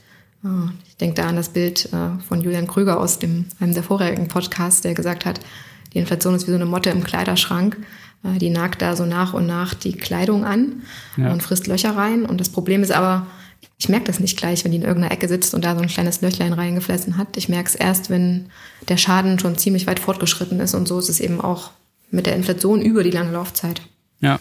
Äh, 0.47 0.71
ich 0.87 0.97
denke 0.97 1.15
da 1.15 1.27
an 1.27 1.35
das 1.35 1.49
Bild 1.49 1.89
von 2.27 2.41
Julian 2.41 2.65
Krüger 2.65 2.99
aus 2.99 3.19
dem, 3.19 3.45
einem 3.59 3.75
der 3.75 3.83
vorherigen 3.83 4.27
Podcasts, 4.27 4.81
der 4.81 4.95
gesagt 4.95 5.25
hat, 5.25 5.39
die 5.93 5.99
Inflation 5.99 6.33
ist 6.33 6.47
wie 6.47 6.51
so 6.51 6.55
eine 6.55 6.65
Motte 6.65 6.89
im 6.89 7.03
Kleiderschrank. 7.03 7.77
Die 8.23 8.49
nagt 8.49 8.81
da 8.81 8.95
so 8.95 9.05
nach 9.05 9.33
und 9.33 9.45
nach 9.45 9.75
die 9.75 9.93
Kleidung 9.93 10.43
an 10.43 10.81
ja. 11.17 11.31
und 11.31 11.43
frisst 11.43 11.67
Löcher 11.67 11.95
rein. 11.95 12.25
Und 12.25 12.41
das 12.41 12.49
Problem 12.49 12.81
ist 12.81 12.91
aber, 12.91 13.27
ich 13.77 13.89
merke 13.89 14.05
das 14.05 14.19
nicht 14.19 14.37
gleich, 14.37 14.63
wenn 14.63 14.71
die 14.71 14.77
in 14.77 14.83
irgendeiner 14.83 15.13
Ecke 15.13 15.27
sitzt 15.27 15.53
und 15.53 15.63
da 15.63 15.75
so 15.75 15.81
ein 15.81 15.87
kleines 15.87 16.21
Löchlein 16.21 16.53
reingefressen 16.53 17.17
hat. 17.17 17.37
Ich 17.37 17.47
merke 17.47 17.69
es 17.69 17.75
erst, 17.75 18.09
wenn 18.09 18.47
der 18.89 18.97
Schaden 18.97 19.37
schon 19.37 19.57
ziemlich 19.57 19.85
weit 19.85 19.99
fortgeschritten 19.99 20.59
ist. 20.59 20.73
Und 20.73 20.87
so 20.87 20.97
ist 20.97 21.09
es 21.09 21.19
eben 21.19 21.39
auch 21.39 21.71
mit 22.09 22.25
der 22.25 22.35
Inflation 22.35 22.81
über 22.81 23.03
die 23.03 23.11
lange 23.11 23.31
Laufzeit. 23.31 23.81
Ja. 24.19 24.39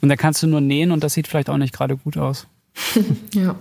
Und 0.00 0.08
da 0.08 0.16
kannst 0.16 0.42
du 0.42 0.46
nur 0.46 0.60
nähen 0.60 0.92
und 0.92 1.02
das 1.02 1.14
sieht 1.14 1.26
vielleicht 1.26 1.50
auch 1.50 1.56
nicht 1.56 1.74
gerade 1.74 1.96
gut 1.96 2.16
aus. 2.16 2.46
ja. 3.34 3.56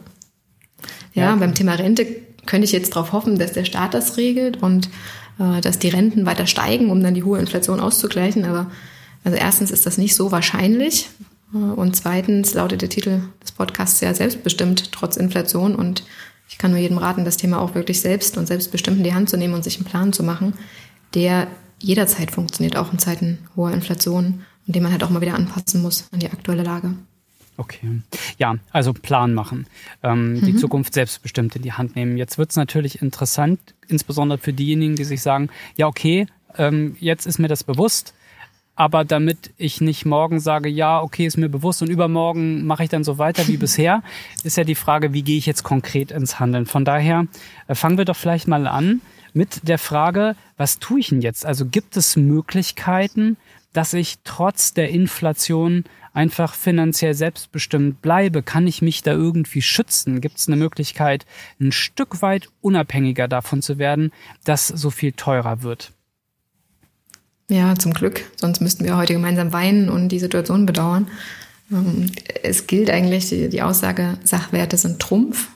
Ja. 1.13 1.29
Ja, 1.29 1.35
beim 1.35 1.53
Thema 1.53 1.73
Rente 1.75 2.05
könnte 2.45 2.65
ich 2.65 2.71
jetzt 2.71 2.95
darauf 2.95 3.11
hoffen, 3.11 3.37
dass 3.37 3.53
der 3.53 3.65
Staat 3.65 3.93
das 3.93 4.17
regelt 4.17 4.61
und 4.61 4.89
äh, 5.39 5.61
dass 5.61 5.79
die 5.79 5.89
Renten 5.89 6.25
weiter 6.25 6.47
steigen, 6.47 6.89
um 6.89 7.03
dann 7.03 7.13
die 7.13 7.23
hohe 7.23 7.39
Inflation 7.39 7.79
auszugleichen. 7.79 8.45
Aber 8.45 8.71
also 9.23 9.37
erstens 9.37 9.71
ist 9.71 9.85
das 9.85 9.97
nicht 9.97 10.15
so 10.15 10.31
wahrscheinlich, 10.31 11.09
und 11.53 11.95
zweitens 11.95 12.53
lautet 12.53 12.81
der 12.81 12.89
Titel 12.89 13.21
des 13.43 13.51
Podcasts 13.51 13.99
ja 13.99 14.13
selbstbestimmt 14.13 14.91
trotz 14.91 15.17
Inflation. 15.17 15.75
Und 15.75 16.03
ich 16.49 16.57
kann 16.57 16.71
nur 16.71 16.79
jedem 16.79 16.97
raten, 16.97 17.25
das 17.25 17.37
Thema 17.37 17.59
auch 17.59 17.75
wirklich 17.75 17.99
selbst 17.99 18.37
und 18.37 18.47
selbstbestimmt 18.47 18.97
in 18.97 19.03
die 19.03 19.13
Hand 19.13 19.29
zu 19.29 19.37
nehmen 19.37 19.53
und 19.53 19.63
sich 19.63 19.75
einen 19.75 19.85
Plan 19.85 20.13
zu 20.13 20.23
machen, 20.23 20.53
der 21.13 21.47
jederzeit 21.79 22.31
funktioniert, 22.31 22.77
auch 22.77 22.93
in 22.93 22.99
Zeiten 22.99 23.39
hoher 23.55 23.71
Inflation 23.71 24.45
und 24.65 24.75
den 24.75 24.83
man 24.83 24.91
halt 24.91 25.03
auch 25.03 25.09
mal 25.09 25.21
wieder 25.21 25.35
anpassen 25.35 25.81
muss 25.81 26.05
an 26.11 26.19
die 26.19 26.29
aktuelle 26.29 26.63
Lage. 26.63 26.93
Okay. 27.62 28.02
Ja, 28.39 28.56
also 28.71 28.91
Plan 28.91 29.36
machen. 29.36 29.67
Ähm, 30.02 30.34
mhm. 30.34 30.45
Die 30.45 30.56
Zukunft 30.56 30.95
selbstbestimmt 30.95 31.56
in 31.56 31.62
die 31.62 31.74
Hand 31.74 31.95
nehmen. 31.95 32.17
Jetzt 32.17 32.39
wird 32.39 32.50
es 32.50 32.56
natürlich 32.56 33.04
interessant, 33.04 33.60
insbesondere 33.88 34.39
für 34.39 34.52
diejenigen, 34.52 34.95
die 34.95 35.04
sich 35.04 35.21
sagen, 35.21 35.50
ja, 35.76 35.86
okay, 35.86 36.26
ähm, 36.58 36.97
jetzt 37.00 37.28
ist 37.28 37.38
mir 37.38 37.47
das 37.47 37.63
bewusst 37.63 38.15
aber 38.74 39.06
damit 39.06 39.52
ich 39.58 39.80
nicht 39.80 40.06
morgen 40.06 40.39
sage, 40.39 40.67
ja, 40.67 41.02
okay, 41.02 41.28
ist 41.28 41.38
mir 41.38 41.50
bewusst 41.50 41.84
und 41.84 41.89
übermorgen 41.89 42.65
mache 42.65 42.84
ich 42.84 42.89
dann 42.89 43.04
so 43.04 43.19
weiter 43.19 43.47
wie 43.47 43.58
bisher, 43.65 44.02
ist 44.43 44.58
ja 44.58 44.63
die 44.63 44.74
Frage, 44.74 45.13
wie 45.13 45.21
gehe 45.21 45.38
ich 45.38 45.45
jetzt 45.45 45.62
konkret 45.62 46.10
ins 46.10 46.39
Handeln. 46.39 46.65
Von 46.65 46.84
daher 46.84 47.28
äh, 47.67 47.76
fangen 47.76 48.00
wir 48.00 48.06
doch 48.06 48.15
vielleicht 48.15 48.47
mal 48.47 48.65
an 48.65 49.02
mit 49.34 49.67
der 49.67 49.78
Frage, 49.78 50.36
was 50.58 50.80
tue 50.80 51.00
ich 51.00 51.10
denn 51.10 51.21
jetzt? 51.21 51.45
Also 51.45 51.67
gibt 51.67 51.95
es 51.95 52.15
Möglichkeiten, 52.15 53.38
dass 53.71 53.93
ich 53.93 54.17
trotz 54.24 54.74
der 54.74 54.89
Inflation 54.89 55.84
einfach 56.13 56.54
finanziell 56.54 57.13
selbstbestimmt 57.13 58.02
bleibe? 58.02 58.43
Kann 58.43 58.67
ich 58.67 58.82
mich 58.82 59.04
da 59.04 59.12
irgendwie 59.12 59.62
schützen? 59.62 60.21
Gibt 60.21 60.38
es 60.38 60.47
eine 60.47 60.58
Möglichkeit, 60.58 61.26
ein 61.60 61.71
Stück 61.71 62.21
weit 62.21 62.50
unabhängiger 62.62 63.28
davon 63.28 63.62
zu 63.62 63.78
werden, 63.78 64.12
dass 64.43 64.67
so 64.67 64.89
viel 64.89 65.13
teurer 65.13 65.63
wird? 65.63 65.91
Ja, 67.50 67.76
zum 67.76 67.93
Glück. 67.93 68.24
Sonst 68.38 68.62
müssten 68.62 68.86
wir 68.86 68.95
heute 68.95 69.13
gemeinsam 69.13 69.52
weinen 69.52 69.89
und 69.89 70.10
die 70.10 70.19
Situation 70.19 70.65
bedauern. 70.65 71.10
Ähm, 71.69 72.10
es 72.43 72.67
gilt 72.67 72.89
eigentlich 72.89 73.30
die, 73.30 73.62
Aussage, 73.62 74.17
Sachwerte 74.24 74.78
sind 74.78 75.00
Trumpf, 75.00 75.50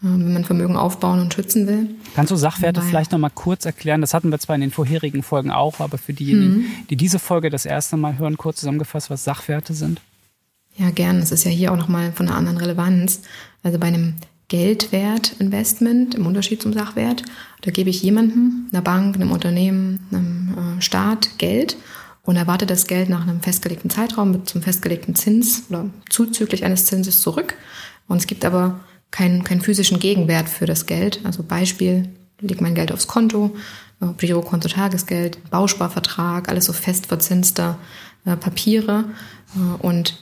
wenn 0.00 0.32
man 0.32 0.44
Vermögen 0.44 0.76
aufbauen 0.76 1.20
und 1.20 1.34
schützen 1.34 1.66
will. 1.66 1.90
Kannst 2.14 2.30
du 2.30 2.36
Sachwerte 2.36 2.80
Weil, 2.80 2.88
vielleicht 2.88 3.12
nochmal 3.12 3.32
kurz 3.34 3.64
erklären? 3.64 4.00
Das 4.00 4.14
hatten 4.14 4.30
wir 4.30 4.38
zwar 4.38 4.54
in 4.54 4.60
den 4.60 4.70
vorherigen 4.70 5.22
Folgen 5.22 5.50
auch, 5.50 5.80
aber 5.80 5.98
für 5.98 6.12
diejenigen, 6.12 6.58
mhm. 6.58 6.66
die 6.88 6.96
diese 6.96 7.18
Folge 7.18 7.50
das 7.50 7.66
erste 7.66 7.96
Mal 7.96 8.18
hören, 8.18 8.36
kurz 8.36 8.60
zusammengefasst, 8.60 9.10
was 9.10 9.24
Sachwerte 9.24 9.74
sind? 9.74 10.00
Ja, 10.76 10.90
gern. 10.90 11.18
Das 11.18 11.32
ist 11.32 11.44
ja 11.44 11.50
hier 11.50 11.72
auch 11.72 11.76
nochmal 11.76 12.12
von 12.12 12.28
einer 12.28 12.36
anderen 12.36 12.58
Relevanz. 12.58 13.22
Also 13.64 13.78
bei 13.78 13.88
einem 13.88 14.14
Geldwertinvestment 14.48 16.14
im 16.14 16.26
Unterschied 16.26 16.62
zum 16.62 16.72
Sachwert. 16.72 17.22
Da 17.62 17.70
gebe 17.70 17.90
ich 17.90 18.02
jemandem, 18.02 18.68
einer 18.72 18.82
Bank, 18.82 19.16
einem 19.16 19.32
Unternehmen, 19.32 20.06
einem 20.10 20.78
äh, 20.78 20.80
Staat 20.80 21.38
Geld 21.38 21.76
und 22.22 22.36
erwarte 22.36 22.66
das 22.66 22.86
Geld 22.86 23.08
nach 23.08 23.22
einem 23.22 23.40
festgelegten 23.40 23.90
Zeitraum 23.90 24.30
mit 24.30 24.48
zum 24.48 24.62
festgelegten 24.62 25.14
Zins 25.14 25.64
oder 25.68 25.90
zuzüglich 26.08 26.64
eines 26.64 26.86
Zinses 26.86 27.20
zurück. 27.20 27.54
Und 28.06 28.18
es 28.18 28.26
gibt 28.26 28.44
aber 28.44 28.80
keinen, 29.10 29.44
keinen 29.44 29.60
physischen 29.60 29.98
Gegenwert 29.98 30.48
für 30.48 30.66
das 30.66 30.86
Geld. 30.86 31.20
Also 31.24 31.42
Beispiel, 31.42 32.08
lege 32.40 32.62
mein 32.62 32.74
Geld 32.74 32.92
aufs 32.92 33.06
Konto, 33.06 33.56
äh, 34.00 34.06
Girokonto 34.16 34.68
Tagesgeld, 34.68 35.50
Bausparvertrag, 35.50 36.48
alles 36.48 36.66
so 36.66 36.72
fest 36.72 37.06
verzinster 37.06 37.78
äh, 38.24 38.36
Papiere. 38.36 39.04
Äh, 39.56 39.86
und 39.86 40.18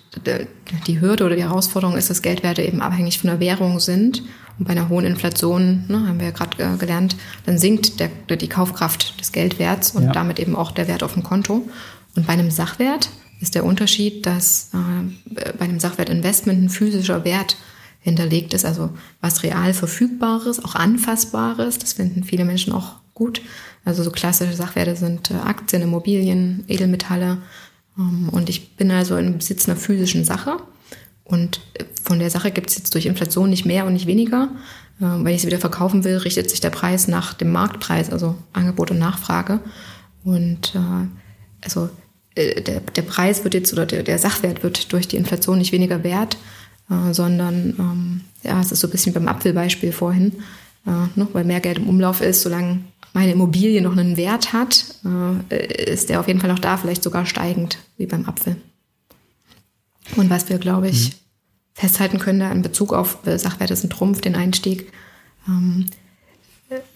die 0.87 1.01
Hürde 1.01 1.25
oder 1.25 1.37
die 1.37 1.43
Herausforderung 1.43 1.97
ist, 1.97 2.11
dass 2.11 2.23
Geldwerte 2.23 2.63
eben 2.63 2.81
abhängig 2.81 3.19
von 3.19 3.31
der 3.31 3.41
Währung 3.41 3.81
sind. 3.81 4.23
Und 4.59 4.67
bei 4.67 4.73
einer 4.73 4.89
hohen 4.89 5.05
Inflation, 5.05 5.85
ne, 5.89 6.07
haben 6.07 6.19
wir 6.19 6.27
ja 6.27 6.33
gerade 6.33 6.63
äh, 6.63 6.77
gelernt, 6.77 7.17
dann 7.45 7.59
sinkt 7.59 8.01
der, 8.01 8.09
die 8.37 8.49
Kaufkraft 8.49 9.21
des 9.21 9.33
Geldwerts 9.33 9.93
und 9.93 10.05
ja. 10.05 10.13
damit 10.13 10.39
eben 10.39 10.57
auch 10.57 10.73
der 10.73 10.89
Wert 10.89 11.03
auf 11.03 11.15
dem 11.15 11.23
Konto. 11.23 11.69
Und 12.15 12.27
bei 12.27 12.33
einem 12.33 12.51
Sachwert 12.51 13.11
ist 13.41 13.55
der 13.55 13.65
Unterschied, 13.65 14.25
dass 14.25 14.71
äh, 14.73 15.53
bei 15.59 15.65
einem 15.67 15.81
Sachwertinvestment 15.81 16.63
ein 16.63 16.69
physischer 16.71 17.25
Wert 17.25 17.57
hinterlegt 18.07 18.55
ist, 18.55 18.65
also 18.65 18.91
was 19.21 19.43
real 19.43 19.75
verfügbares, 19.75 20.65
auch 20.65 20.77
anfassbares. 20.77 21.79
Das 21.79 21.95
finden 21.95 22.23
viele 22.23 22.45
Menschen 22.45 22.73
auch 22.73 23.01
gut. 23.15 23.43
Also 23.85 24.05
so 24.05 24.13
klassische 24.13 24.55
Sachwerte 24.55 24.95
sind 24.95 25.33
äh, 25.33 25.35
Aktien, 25.35 25.83
Immobilien, 25.83 26.63
Edelmetalle. 26.69 27.39
Ähm, 27.99 28.29
und 28.31 28.49
ich 28.49 28.77
bin 28.77 28.93
also 28.93 29.17
im 29.17 29.39
Besitz 29.39 29.69
einer 29.69 29.77
physischen 29.77 30.25
Sache. 30.25 30.59
Und 31.25 31.61
äh, 31.75 31.85
von 32.05 32.21
der 32.21 32.31
Sache 32.31 32.53
gibt 32.53 32.71
es 32.71 32.79
jetzt 32.79 32.95
durch 32.95 33.07
Inflation 33.07 33.51
nicht 33.51 33.65
mehr 33.65 33.87
und 33.87 33.95
nicht 33.95 34.07
weniger. 34.07 34.51
Ähm, 35.03 35.25
wenn 35.25 35.35
ich 35.35 35.41
sie 35.41 35.49
wieder 35.49 35.59
verkaufen 35.59 36.05
will, 36.05 36.19
richtet 36.19 36.49
sich 36.49 36.61
der 36.61 36.71
Preis 36.71 37.09
nach 37.09 37.35
dem 37.35 37.51
Marktpreis, 37.51 38.11
also 38.11 38.37
Angebot 38.53 38.93
und 38.93 39.01
Nachfrage. 39.01 39.59
Und 40.23 40.77
äh, 40.77 41.09
also 41.61 41.91
der, 42.37 42.81
der 42.81 43.03
Preis 43.03 43.43
wird 43.43 43.55
jetzt 43.55 43.73
oder 43.73 43.87
der, 43.87 44.05
der 44.05 44.19
Sachwert 44.19 44.63
wird 44.63 44.93
durch 44.93 45.09
die 45.09 45.17
Inflation 45.17 45.59
nicht 45.59 45.73
weniger 45.73 46.05
wert, 46.05 46.37
äh, 46.91 47.13
sondern 47.13 47.75
ähm, 47.79 48.21
ja, 48.43 48.61
es 48.61 48.73
ist 48.73 48.81
so 48.81 48.89
ein 48.89 48.91
bisschen 48.91 49.13
beim 49.13 49.29
Apfelbeispiel 49.29 49.93
vorhin, 49.93 50.33
äh, 50.87 51.19
ne, 51.19 51.29
weil 51.33 51.45
mehr 51.45 51.61
Geld 51.61 51.79
im 51.79 51.89
Umlauf 51.89 52.21
ist, 52.21 52.43
solange 52.43 52.81
meine 53.13 53.33
Immobilie 53.33 53.81
noch 53.81 53.97
einen 53.97 54.17
Wert 54.17 54.53
hat, 54.53 54.85
äh, 55.51 55.91
ist 55.91 56.11
der 56.11 56.21
auf 56.21 56.29
jeden 56.29 56.41
Fall 56.41 56.51
noch 56.51 56.59
da, 56.59 56.77
vielleicht 56.77 57.03
sogar 57.03 57.25
steigend, 57.27 57.79
wie 57.97 58.07
beim 58.07 58.27
Apfel. 58.27 58.57
Und 60.17 60.31
was 60.31 60.49
wir, 60.49 60.59
glaube 60.59 60.89
ich, 60.89 61.09
mhm. 61.09 61.13
festhalten 61.75 62.19
können 62.19 62.41
da 62.41 62.53
in 62.53 62.63
Bezug 62.63 62.93
auf 62.93 63.27
äh, 63.27 63.39
Sachwerte 63.39 63.75
sind 63.75 63.93
Trumpf, 63.93 64.21
den 64.21 64.37
Einstieg. 64.37 64.93
Ähm, 65.49 65.87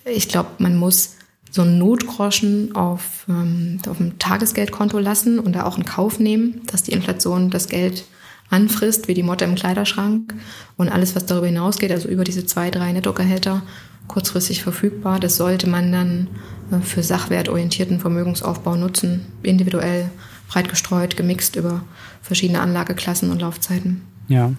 ich 0.05 0.29
glaube, 0.29 0.51
man 0.59 0.77
muss 0.77 1.17
so 1.51 1.63
einen 1.63 1.79
Notgroschen 1.79 2.75
auf, 2.75 3.27
ähm, 3.29 3.81
auf 3.89 3.97
dem 3.97 4.19
Tagesgeldkonto 4.19 4.99
lassen 4.99 5.39
und 5.39 5.55
da 5.55 5.65
auch 5.65 5.79
in 5.79 5.85
Kauf 5.85 6.21
nehmen, 6.21 6.61
dass 6.67 6.83
die 6.83 6.93
Inflation 6.93 7.51
das 7.51 7.69
Geld 7.69 8.05
anfrisst, 8.51 9.09
wie 9.09 9.15
die 9.15 9.23
Motte 9.23 9.45
im 9.45 9.55
Kleiderschrank. 9.55 10.35
Und 10.77 10.89
alles, 10.89 11.17
was 11.17 11.27
darüber 11.27 11.47
hinausgeht, 11.47 11.93
also 11.93 12.09
über 12.09 12.25
diese 12.25 12.45
zwei, 12.45 12.71
drei 12.71 12.93
Nettogehälter, 12.93 13.63
kurzfristig 14.09 14.63
verfügbar, 14.63 15.21
das 15.21 15.37
sollte 15.37 15.69
man 15.69 15.93
dann 15.93 16.29
äh, 16.73 16.81
für 16.81 17.03
sachwertorientierten 17.03 18.01
Vermögensaufbau 18.01 18.75
nutzen, 18.75 19.27
individuell, 19.43 20.11
breit 20.49 20.69
gestreut, 20.69 21.17
gemixt 21.17 21.55
über 21.57 21.83
verschiedene 22.21 22.61
Anlageklassen 22.61 23.31
und 23.31 23.41
Laufzeiten. 23.41 24.03
Ja, 24.27 24.53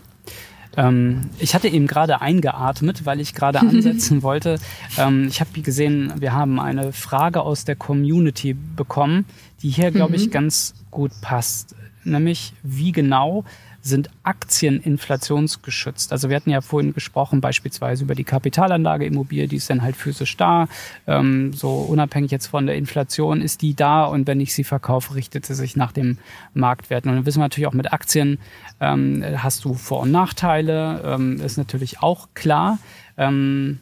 ähm, 0.78 1.30
ich 1.40 1.54
hatte 1.54 1.68
eben 1.68 1.88
gerade 1.88 2.22
eingeatmet, 2.22 3.06
weil 3.06 3.20
ich 3.20 3.34
gerade 3.34 3.60
ansetzen 3.62 4.24
wollte. 4.24 4.58
Ähm, 4.98 5.28
ich 5.28 5.42
habe 5.42 5.62
gesehen, 5.62 6.14
wir 6.20 6.34
haben 6.34 6.60
eine 6.60 6.94
Frage 6.94 7.42
aus 7.42 7.66
der 7.66 7.76
Community 7.76 8.54
bekommen, 8.54 9.26
die 9.62 9.70
hier, 9.70 9.92
glaube 9.92 10.16
ich, 10.16 10.28
mhm. 10.28 10.32
ganz 10.32 10.74
gut 10.90 11.12
passt. 11.22 11.76
Nämlich, 12.04 12.54
wie 12.64 12.92
genau 12.92 13.44
sind 13.82 14.10
Aktien 14.24 14.80
inflationsgeschützt. 14.80 16.12
Also 16.12 16.30
wir 16.30 16.36
hatten 16.36 16.52
ja 16.52 16.62
vorhin 16.62 16.94
gesprochen 16.94 17.42
beispielsweise 17.42 18.04
über 18.04 18.16
die 18.16 18.24
Kapitalanlage 18.24 19.06
Immobilie, 19.06 19.48
die 19.48 19.56
ist 19.56 19.70
dann 19.70 19.82
halt 19.82 19.96
physisch 19.96 20.38
da. 20.38 20.68
Ähm, 21.08 21.54
so 21.54 21.70
unabhängig 21.70 22.32
jetzt 22.32 22.48
von 22.48 22.68
der 22.68 22.76
Inflation 22.76 23.42
ist 23.42 23.62
die 23.62 23.76
da 23.76 24.06
und 24.06 24.28
wenn 24.28 24.40
ich 24.40 24.54
sie 24.54 24.64
verkaufe, 24.64 25.16
richtet 25.16 25.46
sie 25.46 25.56
sich 25.56 25.76
nach 25.76 25.92
dem 25.92 26.18
Marktwert. 26.54 27.06
Und 27.06 27.14
dann 27.14 27.26
wissen 27.26 27.40
wir 27.40 27.46
natürlich 27.46 27.68
auch 27.68 27.74
mit 27.74 27.92
Aktien 27.92 28.40
ähm, 28.80 29.24
hast 29.38 29.66
du 29.66 29.74
Vor- 29.74 30.02
und 30.02 30.12
Nachteile, 30.12 31.02
ähm, 31.04 31.42
ist 31.42 31.58
natürlich 31.58 32.02
auch 32.02 32.30
klar. 32.34 32.78
Ähm, 33.18 33.80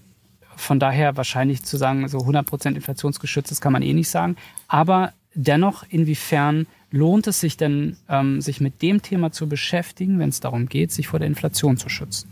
von 0.56 0.80
daher 0.80 1.16
wahrscheinlich 1.16 1.64
zu 1.64 1.78
sagen, 1.78 2.08
so 2.10 2.20
100% 2.20 2.76
inflationsgeschützt, 2.76 3.50
das 3.50 3.62
kann 3.62 3.72
man 3.72 3.82
eh 3.82 3.94
nicht 3.94 4.10
sagen. 4.10 4.36
Aber 4.68 5.14
dennoch, 5.34 5.86
inwiefern 5.90 6.68
lohnt 6.91 7.28
es 7.28 7.39
sich 7.39 7.58
denn, 7.58 7.97
ähm, 8.08 8.41
sich 8.41 8.62
mit 8.62 8.82
dem 8.82 9.02
Thema 9.02 9.32
zu 9.32 9.47
beschäftigen, 9.47 10.19
wenn 10.19 10.30
es 10.30 10.39
darum 10.39 10.67
geht, 10.67 10.91
sich 10.91 11.08
vor 11.08 11.19
der 11.19 11.28
Inflation 11.28 11.78
zu 11.78 11.89
schützen? 11.89 12.30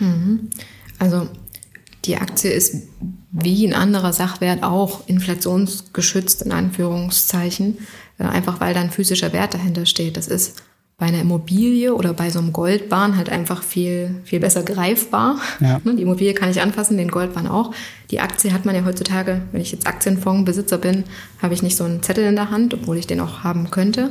Mhm. 0.00 0.50
Also 0.98 1.28
die 2.04 2.16
Aktie 2.16 2.50
ist 2.50 2.88
wie 3.30 3.66
ein 3.66 3.74
anderer 3.74 4.12
Sachwert 4.12 4.62
auch 4.62 5.06
inflationsgeschützt 5.06 6.42
in 6.42 6.52
Anführungszeichen, 6.52 7.78
äh, 8.18 8.24
einfach 8.24 8.60
weil 8.60 8.74
da 8.74 8.80
ein 8.80 8.90
physischer 8.90 9.32
Wert 9.32 9.54
dahinter 9.54 9.86
steht. 9.86 10.16
Das 10.16 10.28
ist 10.28 10.62
bei 10.98 11.06
einer 11.06 11.20
Immobilie 11.20 11.94
oder 11.94 12.12
bei 12.12 12.28
so 12.28 12.40
einem 12.40 12.52
Goldbahn 12.52 13.16
halt 13.16 13.30
einfach 13.30 13.62
viel, 13.62 14.20
viel 14.24 14.40
besser 14.40 14.64
greifbar. 14.64 15.38
Ja. 15.60 15.80
Die 15.84 16.02
Immobilie 16.02 16.34
kann 16.34 16.50
ich 16.50 16.60
anfassen, 16.60 16.96
den 16.96 17.08
Goldbahn 17.08 17.46
auch. 17.46 17.72
Die 18.10 18.18
Aktie 18.18 18.52
hat 18.52 18.64
man 18.64 18.74
ja 18.74 18.84
heutzutage, 18.84 19.42
wenn 19.52 19.60
ich 19.60 19.70
jetzt 19.70 19.86
Aktienfondsbesitzer 19.86 20.76
bin, 20.76 21.04
habe 21.40 21.54
ich 21.54 21.62
nicht 21.62 21.76
so 21.76 21.84
einen 21.84 22.02
Zettel 22.02 22.24
in 22.24 22.34
der 22.34 22.50
Hand, 22.50 22.74
obwohl 22.74 22.96
ich 22.96 23.06
den 23.06 23.20
auch 23.20 23.44
haben 23.44 23.70
könnte. 23.70 24.08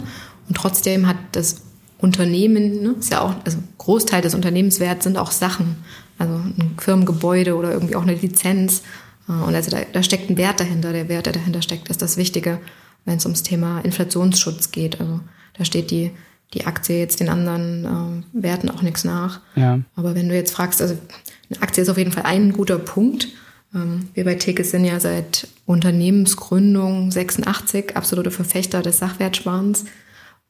Und 0.47 0.56
trotzdem 0.56 1.08
hat 1.08 1.17
das 1.34 1.58
Unternehmen, 1.97 2.82
ne, 2.82 2.95
ist 2.97 3.12
ja 3.12 3.19
auch, 3.19 3.36
also 3.43 3.58
Großteil 3.80 4.21
des 4.21 4.34
Unternehmenswerts 4.34 5.04
sind 5.04 5.17
auch 5.17 5.32
Sachen. 5.32 5.76
Also 6.17 6.36
ein 6.36 6.76
Firmengebäude 6.80 7.58
oder 7.58 7.73
irgendwie 7.73 7.97
auch 7.97 8.04
eine 8.04 8.15
Lizenz. 8.15 8.84
Äh, 9.28 9.34
und 9.34 9.54
also 9.54 9.71
da, 9.71 9.80
da 9.91 10.04
steckt 10.04 10.30
ein 10.30 10.38
Wert 10.38 10.62
dahinter. 10.62 10.93
Der 10.93 11.10
Wert, 11.10 11.26
der 11.26 11.34
dahinter 11.34 11.62
steckt, 11.62 11.89
ist 11.89 12.02
das 12.02 12.15
Wichtige, 12.15 12.60
wenn 13.04 13.17
es 13.17 13.26
ums 13.26 13.43
Thema 13.43 13.82
Inflationsschutz 13.82 14.71
geht. 14.71 15.02
Also 15.02 15.19
da 15.58 15.65
steht 15.65 15.91
die 15.91 16.12
die 16.54 16.66
Aktie 16.66 17.00
jetzt 17.00 17.20
den 17.20 17.30
anderen 17.30 18.24
äh, 18.34 18.44
Werten 18.44 18.70
auch 18.70 18.82
nichts 18.82 19.04
nach. 19.04 19.42
Ja. 19.56 19.80
Aber 19.96 20.16
wenn 20.16 20.30
du 20.30 20.36
jetzt 20.36 20.54
fragst, 20.54 20.82
also 20.82 20.98
eine 21.50 21.62
Aktie 21.62 21.84
ist 21.84 21.90
auf 21.90 21.98
jeden 21.98 22.12
Fall 22.12 22.24
ein 22.24 22.54
guter 22.54 22.80
Punkt. 22.80 23.28
Ähm, 23.76 24.10
wir 24.14 24.24
bei 24.24 24.36
Tekes 24.36 24.72
sind 24.72 24.86
ja 24.86 25.00
seit 25.00 25.48
Unternehmensgründung 25.66 27.12
86 27.12 27.96
absolute 27.96 28.32
Verfechter 28.32 28.82
des 28.82 29.00
Sachwertsparens. 29.00 29.86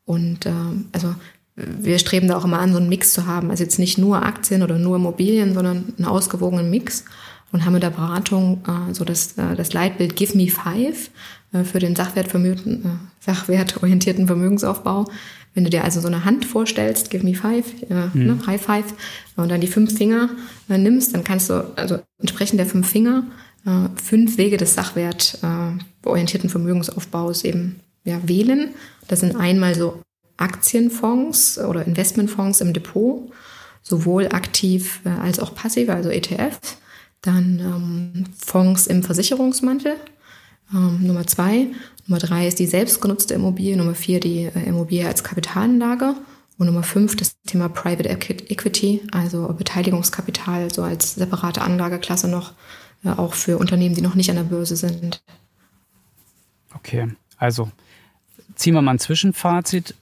Und 0.05 0.45
äh, 0.45 0.51
also 0.91 1.15
wir 1.57 1.97
streben 1.97 2.27
da 2.27 2.37
auch 2.37 2.45
immer 2.45 2.59
an, 2.59 2.71
so 2.71 2.77
einen 2.77 2.89
Mix 2.89 3.13
zu 3.13 3.25
haben. 3.25 3.49
Also 3.49 3.63
jetzt 3.63 3.79
nicht 3.79 3.97
nur 3.97 4.23
Aktien 4.23 4.61
oder 4.61 4.77
nur 4.77 4.97
Immobilien, 4.97 5.53
sondern 5.53 5.93
einen 5.97 6.07
ausgewogenen 6.07 6.69
Mix. 6.69 7.05
Und 7.51 7.63
haben 7.63 7.75
in 7.75 7.81
der 7.81 7.91
Beratung 7.91 8.61
äh, 8.67 8.93
so 8.93 9.05
das, 9.05 9.37
äh, 9.37 9.55
das 9.55 9.71
Leitbild 9.71 10.17
Give 10.17 10.37
Me 10.37 10.49
Five 10.49 11.09
äh, 11.53 11.63
für 11.63 11.79
den 11.79 11.95
Sachwertvermögen, 11.95 12.83
äh, 12.83 12.87
sachwertorientierten 13.21 14.27
Vermögensaufbau. 14.27 15.05
Wenn 15.57 15.63
du 15.63 15.71
dir 15.71 15.83
also 15.83 16.01
so 16.01 16.07
eine 16.07 16.23
Hand 16.23 16.45
vorstellst, 16.45 17.09
give 17.09 17.25
me 17.25 17.33
five, 17.33 17.65
äh, 17.89 18.15
mhm. 18.15 18.27
ne, 18.27 18.39
high 18.45 18.61
five, 18.61 18.93
und 19.37 19.49
dann 19.49 19.59
die 19.59 19.65
fünf 19.65 19.97
Finger 19.97 20.29
äh, 20.69 20.77
nimmst, 20.77 21.15
dann 21.15 21.23
kannst 21.23 21.49
du 21.49 21.73
also 21.75 21.97
entsprechend 22.19 22.59
der 22.59 22.67
fünf 22.67 22.87
Finger 22.87 23.23
äh, 23.65 23.89
fünf 23.99 24.37
Wege 24.37 24.57
des 24.57 24.75
sachwertorientierten 24.75 26.51
Vermögensaufbaus 26.51 27.43
eben 27.43 27.79
ja, 28.03 28.19
wählen. 28.27 28.75
Das 29.07 29.21
sind 29.21 29.35
einmal 29.35 29.73
so 29.73 29.99
Aktienfonds 30.37 31.57
oder 31.57 31.87
Investmentfonds 31.87 32.61
im 32.61 32.73
Depot, 32.73 33.31
sowohl 33.81 34.27
aktiv 34.27 34.99
äh, 35.05 35.09
als 35.09 35.39
auch 35.39 35.55
passiv, 35.55 35.89
also 35.89 36.09
ETF. 36.09 36.59
Dann 37.21 37.59
ähm, 37.59 38.25
Fonds 38.37 38.85
im 38.85 39.01
Versicherungsmantel, 39.01 39.95
ähm, 40.71 40.99
Nummer 41.01 41.25
zwei. 41.25 41.69
Nummer 42.07 42.19
drei 42.19 42.47
ist 42.47 42.59
die 42.59 42.67
selbstgenutzte 42.67 43.33
Immobilie. 43.33 43.75
Nummer 43.75 43.93
vier 43.93 44.19
die 44.19 44.45
äh, 44.45 44.63
Immobilie 44.63 45.07
als 45.07 45.23
Kapitalanlage. 45.23 46.15
Und 46.57 46.65
Nummer 46.65 46.83
fünf 46.83 47.15
das 47.15 47.39
Thema 47.43 47.69
Private 47.69 48.09
Equity, 48.09 49.01
also 49.11 49.47
Beteiligungskapital, 49.53 50.73
so 50.73 50.81
als 50.81 51.13
separate 51.13 51.61
Anlageklasse 51.61 52.27
noch, 52.27 52.53
äh, 53.03 53.09
auch 53.09 53.33
für 53.33 53.57
Unternehmen, 53.59 53.93
die 53.93 54.01
noch 54.01 54.15
nicht 54.15 54.29
an 54.31 54.37
der 54.37 54.43
Börse 54.43 54.75
sind. 54.75 55.21
Okay, 56.73 57.09
also 57.37 57.69
ziehen 58.55 58.73
wir 58.73 58.81
mal 58.81 58.93
ein 58.93 58.99
Zwischenfazit. 58.99 59.93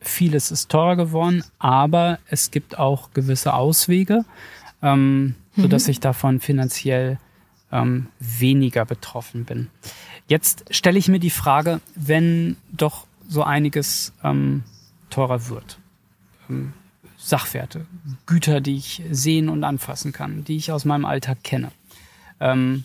Vieles 0.00 0.50
ist 0.50 0.68
teurer 0.68 0.96
geworden, 0.96 1.42
aber 1.58 2.18
es 2.28 2.50
gibt 2.50 2.78
auch 2.78 3.10
gewisse 3.12 3.54
Auswege, 3.54 4.24
ähm, 4.82 5.34
sodass 5.56 5.86
mhm. 5.86 5.90
ich 5.92 6.00
davon 6.00 6.40
finanziell 6.40 7.18
ähm, 7.72 8.08
weniger 8.20 8.84
betroffen 8.84 9.44
bin. 9.44 9.68
Jetzt 10.26 10.64
stelle 10.70 10.98
ich 10.98 11.08
mir 11.08 11.20
die 11.20 11.30
Frage, 11.30 11.80
wenn 11.94 12.56
doch 12.72 13.06
so 13.28 13.42
einiges 13.42 14.12
ähm, 14.22 14.64
teurer 15.10 15.48
wird. 15.48 15.78
Ähm, 16.48 16.72
Sachwerte, 17.16 17.86
Güter, 18.26 18.60
die 18.60 18.76
ich 18.76 19.02
sehen 19.10 19.48
und 19.48 19.64
anfassen 19.64 20.12
kann, 20.12 20.44
die 20.44 20.56
ich 20.56 20.72
aus 20.72 20.84
meinem 20.84 21.06
Alltag 21.06 21.42
kenne. 21.42 21.72
Ähm, 22.38 22.84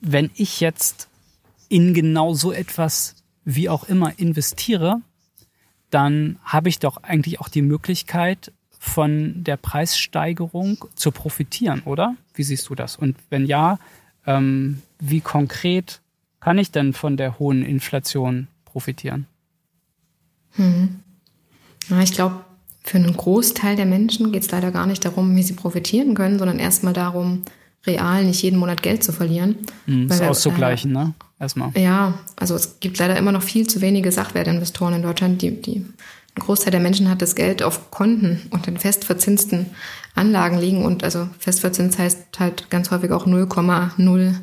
wenn 0.00 0.30
ich 0.34 0.60
jetzt 0.60 1.08
in 1.70 1.94
genau 1.94 2.34
so 2.34 2.52
etwas 2.52 3.16
wie 3.44 3.70
auch 3.70 3.84
immer 3.84 4.18
investiere, 4.18 5.00
dann 5.88 6.38
habe 6.44 6.68
ich 6.68 6.78
doch 6.78 7.02
eigentlich 7.02 7.40
auch 7.40 7.48
die 7.48 7.62
Möglichkeit, 7.62 8.52
von 8.78 9.44
der 9.44 9.56
Preissteigerung 9.56 10.84
zu 10.96 11.12
profitieren, 11.12 11.82
oder? 11.84 12.16
Wie 12.34 12.42
siehst 12.42 12.68
du 12.68 12.74
das? 12.74 12.96
Und 12.96 13.16
wenn 13.30 13.46
ja, 13.46 13.78
ähm, 14.26 14.82
wie 14.98 15.20
konkret 15.20 16.01
kann 16.42 16.58
ich 16.58 16.72
denn 16.72 16.92
von 16.92 17.16
der 17.16 17.38
hohen 17.38 17.64
Inflation 17.64 18.48
profitieren? 18.64 19.26
Hm. 20.52 21.00
Ja, 21.88 22.02
ich 22.02 22.12
glaube, 22.12 22.44
für 22.82 22.98
einen 22.98 23.16
Großteil 23.16 23.76
der 23.76 23.86
Menschen 23.86 24.32
geht 24.32 24.42
es 24.42 24.50
leider 24.50 24.72
gar 24.72 24.86
nicht 24.86 25.04
darum, 25.04 25.36
wie 25.36 25.42
sie 25.44 25.52
profitieren 25.52 26.14
können, 26.14 26.38
sondern 26.38 26.58
erstmal 26.58 26.94
darum, 26.94 27.42
real 27.86 28.24
nicht 28.24 28.42
jeden 28.42 28.58
Monat 28.58 28.82
Geld 28.82 29.04
zu 29.04 29.12
verlieren. 29.12 29.56
Mhm, 29.86 30.08
das 30.08 30.20
auszugleichen, 30.20 30.90
äh, 30.90 30.94
ne? 30.94 31.14
erstmal. 31.38 31.70
Ja, 31.76 32.14
also 32.36 32.56
es 32.56 32.80
gibt 32.80 32.98
leider 32.98 33.16
immer 33.16 33.32
noch 33.32 33.42
viel 33.42 33.68
zu 33.68 33.80
wenige 33.80 34.10
Sachwertinvestoren 34.10 34.94
in 34.94 35.02
Deutschland. 35.02 35.42
Die, 35.42 35.62
die, 35.62 35.86
ein 36.34 36.40
Großteil 36.40 36.70
der 36.70 36.80
Menschen 36.80 37.10
hat 37.10 37.20
das 37.20 37.34
Geld 37.34 37.62
auf 37.62 37.90
Konten 37.90 38.42
und 38.50 38.66
in 38.66 38.78
festverzinsten 38.78 39.66
Anlagen 40.14 40.58
liegen. 40.58 40.84
Und 40.84 41.04
also 41.04 41.28
festverzinst 41.38 41.98
heißt 41.98 42.38
halt 42.38 42.70
ganz 42.70 42.90
häufig 42.90 43.10
auch 43.10 43.26
0,0 43.26 44.34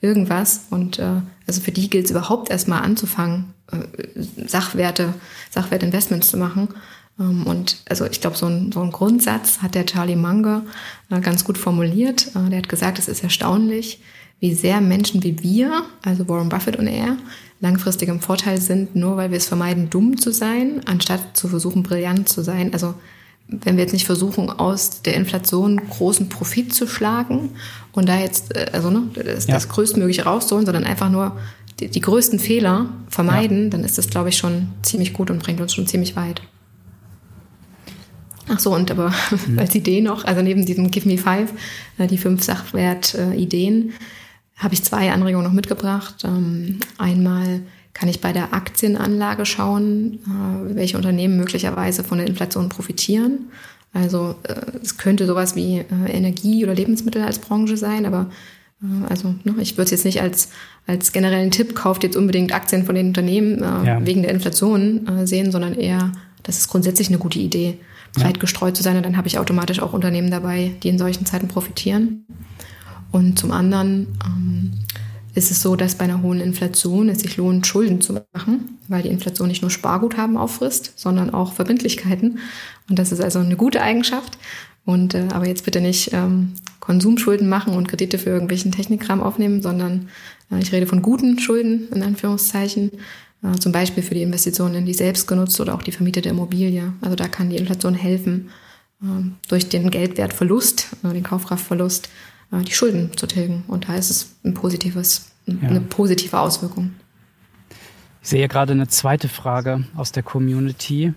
irgendwas. 0.00 0.66
Und 0.70 0.98
äh, 0.98 1.20
also 1.46 1.60
für 1.60 1.72
die 1.72 1.90
gilt 1.90 2.04
es 2.04 2.10
überhaupt 2.12 2.50
erstmal 2.50 2.82
anzufangen, 2.82 3.54
äh, 3.72 3.78
Sachwerte, 4.46 5.14
Sachwertinvestments 5.50 6.28
zu 6.28 6.36
machen. 6.36 6.68
Ähm, 7.18 7.46
und 7.46 7.78
also 7.88 8.06
ich 8.06 8.20
glaube, 8.20 8.36
so 8.36 8.46
ein, 8.46 8.70
so 8.72 8.80
ein 8.80 8.92
Grundsatz 8.92 9.62
hat 9.62 9.74
der 9.74 9.86
Charlie 9.86 10.16
Munger 10.16 10.64
äh, 11.10 11.20
ganz 11.20 11.44
gut 11.44 11.58
formuliert. 11.58 12.28
Äh, 12.36 12.50
der 12.50 12.58
hat 12.58 12.68
gesagt, 12.68 12.98
es 12.98 13.08
ist 13.08 13.22
erstaunlich, 13.22 14.00
wie 14.38 14.54
sehr 14.54 14.80
Menschen 14.80 15.22
wie 15.22 15.42
wir, 15.42 15.84
also 16.04 16.28
Warren 16.28 16.48
Buffett 16.48 16.76
und 16.76 16.88
er, 16.88 17.16
langfristig 17.62 18.08
im 18.08 18.20
Vorteil 18.20 18.60
sind, 18.60 18.94
nur 18.96 19.16
weil 19.16 19.30
wir 19.30 19.38
es 19.38 19.46
vermeiden, 19.46 19.88
dumm 19.88 20.18
zu 20.18 20.32
sein, 20.32 20.82
anstatt 20.84 21.36
zu 21.36 21.48
versuchen, 21.48 21.84
brillant 21.84 22.28
zu 22.28 22.42
sein. 22.42 22.72
Also 22.72 22.94
wenn 23.46 23.76
wir 23.76 23.84
jetzt 23.84 23.92
nicht 23.92 24.04
versuchen, 24.04 24.50
aus 24.50 25.02
der 25.02 25.14
Inflation 25.14 25.76
großen 25.88 26.28
Profit 26.28 26.74
zu 26.74 26.86
schlagen 26.86 27.50
und 27.92 28.08
da 28.08 28.18
jetzt, 28.18 28.54
äh, 28.56 28.70
also 28.72 28.90
ne, 28.90 29.02
das, 29.14 29.46
ja. 29.46 29.54
das 29.54 29.68
Größtmögliche 29.68 30.24
rauszuholen, 30.24 30.66
sondern 30.66 30.84
einfach 30.84 31.08
nur 31.08 31.38
die, 31.78 31.88
die 31.88 32.00
größten 32.00 32.40
Fehler 32.40 32.86
vermeiden, 33.08 33.64
ja. 33.64 33.70
dann 33.70 33.84
ist 33.84 33.96
das, 33.96 34.10
glaube 34.10 34.30
ich, 34.30 34.36
schon 34.36 34.68
ziemlich 34.82 35.12
gut 35.12 35.30
und 35.30 35.40
bringt 35.40 35.60
uns 35.60 35.72
schon 35.72 35.86
ziemlich 35.86 36.16
weit. 36.16 36.42
Ach 38.48 38.58
so, 38.58 38.74
und 38.74 38.90
aber 38.90 39.14
mhm. 39.46 39.58
als 39.60 39.74
Idee 39.76 40.00
noch, 40.00 40.24
also 40.24 40.42
neben 40.42 40.66
diesem 40.66 40.90
Give 40.90 41.08
Me 41.08 41.16
Five, 41.16 41.52
äh, 41.98 42.08
die 42.08 42.18
fünf 42.18 42.42
Sachwert-Ideen, 42.42 43.92
habe 44.62 44.74
ich 44.74 44.84
zwei 44.84 45.10
Anregungen 45.12 45.46
noch 45.46 45.52
mitgebracht. 45.52 46.24
Ähm, 46.24 46.80
einmal 46.98 47.62
kann 47.94 48.08
ich 48.08 48.20
bei 48.20 48.32
der 48.32 48.54
Aktienanlage 48.54 49.44
schauen, 49.44 50.20
äh, 50.26 50.74
welche 50.76 50.96
Unternehmen 50.96 51.36
möglicherweise 51.36 52.04
von 52.04 52.18
der 52.18 52.26
Inflation 52.26 52.68
profitieren. 52.68 53.50
Also 53.92 54.36
äh, 54.44 54.78
es 54.82 54.96
könnte 54.96 55.26
sowas 55.26 55.54
wie 55.56 55.84
Energie 56.06 56.64
oder 56.64 56.74
Lebensmittel 56.74 57.22
als 57.22 57.38
Branche 57.38 57.76
sein, 57.76 58.06
aber 58.06 58.30
also 59.08 59.36
ne, 59.44 59.54
ich 59.60 59.74
würde 59.76 59.84
es 59.84 59.90
jetzt 59.92 60.04
nicht 60.04 60.20
als, 60.20 60.48
als 60.88 61.12
generellen 61.12 61.52
Tipp, 61.52 61.76
kauft 61.76 62.02
jetzt 62.02 62.16
unbedingt 62.16 62.52
Aktien 62.52 62.84
von 62.84 62.96
den 62.96 63.08
Unternehmen 63.08 63.60
ja. 63.60 64.04
wegen 64.04 64.22
der 64.22 64.32
Inflation 64.32 65.08
sehen, 65.24 65.52
sondern 65.52 65.74
eher, 65.74 66.10
das 66.42 66.58
ist 66.58 66.68
grundsätzlich 66.68 67.06
eine 67.06 67.18
gute 67.18 67.38
Idee 67.38 67.78
breit 68.14 68.40
gestreut 68.40 68.76
zu 68.76 68.82
sein. 68.82 68.96
Und 68.96 69.04
dann 69.04 69.16
habe 69.16 69.28
ich 69.28 69.38
automatisch 69.38 69.80
auch 69.80 69.92
Unternehmen 69.92 70.30
dabei, 70.30 70.72
die 70.82 70.88
in 70.88 70.98
solchen 70.98 71.26
Zeiten 71.26 71.48
profitieren. 71.48 72.26
Und 73.12 73.38
zum 73.38 73.52
anderen 73.52 74.08
ähm, 74.24 74.72
ist 75.34 75.50
es 75.50 75.62
so, 75.62 75.76
dass 75.76 75.94
bei 75.94 76.04
einer 76.04 76.22
hohen 76.22 76.40
Inflation 76.40 77.08
es 77.08 77.20
sich 77.20 77.36
lohnt, 77.36 77.66
Schulden 77.66 78.00
zu 78.00 78.14
machen, 78.34 78.78
weil 78.88 79.02
die 79.02 79.08
Inflation 79.08 79.48
nicht 79.48 79.62
nur 79.62 79.70
Sparguthaben 79.70 80.36
auffrisst, 80.36 80.92
sondern 80.96 81.30
auch 81.30 81.52
Verbindlichkeiten. 81.52 82.38
Und 82.88 82.98
das 82.98 83.12
ist 83.12 83.22
also 83.22 83.38
eine 83.38 83.56
gute 83.56 83.82
Eigenschaft. 83.82 84.38
Und 84.84 85.14
äh, 85.14 85.28
aber 85.32 85.46
jetzt 85.46 85.64
bitte 85.64 85.80
nicht 85.80 86.12
ähm, 86.12 86.54
Konsumschulden 86.80 87.48
machen 87.48 87.74
und 87.74 87.86
Kredite 87.86 88.18
für 88.18 88.30
irgendwelchen 88.30 88.72
Technikkram 88.72 89.22
aufnehmen, 89.22 89.62
sondern 89.62 90.08
äh, 90.50 90.58
ich 90.58 90.72
rede 90.72 90.86
von 90.86 91.02
guten 91.02 91.38
Schulden 91.38 91.88
in 91.94 92.02
Anführungszeichen, 92.02 92.90
äh, 93.44 93.58
zum 93.58 93.70
Beispiel 93.70 94.02
für 94.02 94.14
die 94.14 94.22
Investitionen 94.22 94.74
in 94.74 94.86
die 94.86 94.94
selbstgenutzte 94.94 95.62
oder 95.62 95.74
auch 95.74 95.82
die 95.82 95.92
vermietete 95.92 96.30
Immobilie. 96.30 96.92
Also 97.00 97.14
da 97.14 97.28
kann 97.28 97.50
die 97.50 97.56
Inflation 97.56 97.94
helfen, 97.94 98.50
ähm, 99.02 99.36
durch 99.48 99.68
den 99.68 99.90
Geldwertverlust, 99.90 100.88
äh, 101.04 101.12
den 101.12 101.22
Kaufkraftverlust, 101.22 102.08
die 102.60 102.72
Schulden 102.72 103.16
zu 103.16 103.26
tilgen. 103.26 103.64
Und 103.66 103.88
da 103.88 103.96
ist 103.96 104.10
es 104.10 104.36
ein 104.44 104.54
positives, 104.54 105.32
eine 105.46 105.80
positive 105.80 106.38
Auswirkung. 106.38 106.94
Ich 108.22 108.28
sehe 108.28 108.46
gerade 108.46 108.72
eine 108.72 108.88
zweite 108.88 109.28
Frage 109.28 109.84
aus 109.96 110.12
der 110.12 110.22
Community, 110.22 111.14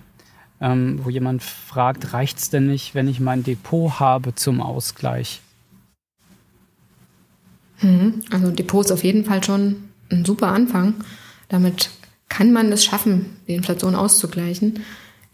ähm, 0.62 1.00
wo 1.04 1.10
jemand 1.10 1.44
fragt, 1.44 2.14
reicht 2.14 2.40
es 2.40 2.50
denn 2.50 2.68
nicht, 2.68 2.96
wenn 2.96 3.08
ich 3.08 3.20
mein 3.20 3.44
Depot 3.44 4.00
habe 4.00 4.34
zum 4.34 4.62
Ausgleich? 4.62 5.42
Mhm. 7.82 8.22
Also 8.32 8.52
Depot 8.52 8.86
ist 8.86 8.92
auf 8.92 9.04
jeden 9.04 9.26
Fall 9.26 9.44
schon 9.44 9.90
ein 10.10 10.26
super 10.26 10.48
Anfang. 10.48 10.96
Damit 11.50 11.92
kann 12.30 12.54
man 12.54 12.72
es 12.72 12.86
schaffen, 12.86 13.38
die 13.48 13.54
Inflation 13.54 13.94
auszugleichen. 13.94 14.80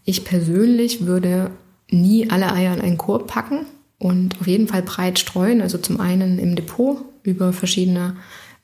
Ich 0.04 0.24
persönlich 0.24 1.06
würde 1.06 1.52
nie 1.88 2.30
alle 2.30 2.52
Eier 2.52 2.74
in 2.74 2.80
einen 2.80 2.98
Korb 2.98 3.28
packen 3.28 3.66
und 4.02 4.40
auf 4.40 4.48
jeden 4.48 4.66
Fall 4.66 4.82
breit 4.82 5.20
streuen. 5.20 5.60
Also 5.62 5.78
zum 5.78 6.00
einen 6.00 6.40
im 6.40 6.56
Depot 6.56 7.04
über 7.22 7.52
verschiedene 7.52 8.16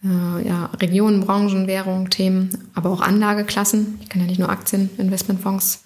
äh, 0.03 0.47
ja, 0.47 0.67
Regionen, 0.81 1.21
Branchen, 1.21 1.69
Währungen, 1.69 2.11
Themen, 2.11 2.51
aber 2.75 2.91
auch 2.91 3.01
Anlageklassen. 3.01 4.01
Ich 4.03 4.09
kann 4.09 4.21
ja 4.21 4.27
nicht 4.27 4.41
nur 4.41 4.51
Aktien, 4.51 4.91
Investmentfonds 4.99 5.85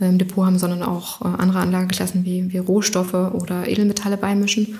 äh, 0.00 0.08
im 0.08 0.16
Depot 0.16 0.46
haben, 0.46 0.58
sondern 0.58 0.82
auch 0.82 1.20
äh, 1.20 1.24
andere 1.24 1.58
Anlageklassen 1.58 2.24
wie, 2.24 2.50
wie 2.50 2.58
Rohstoffe 2.58 3.12
oder 3.12 3.68
Edelmetalle 3.68 4.16
beimischen. 4.16 4.78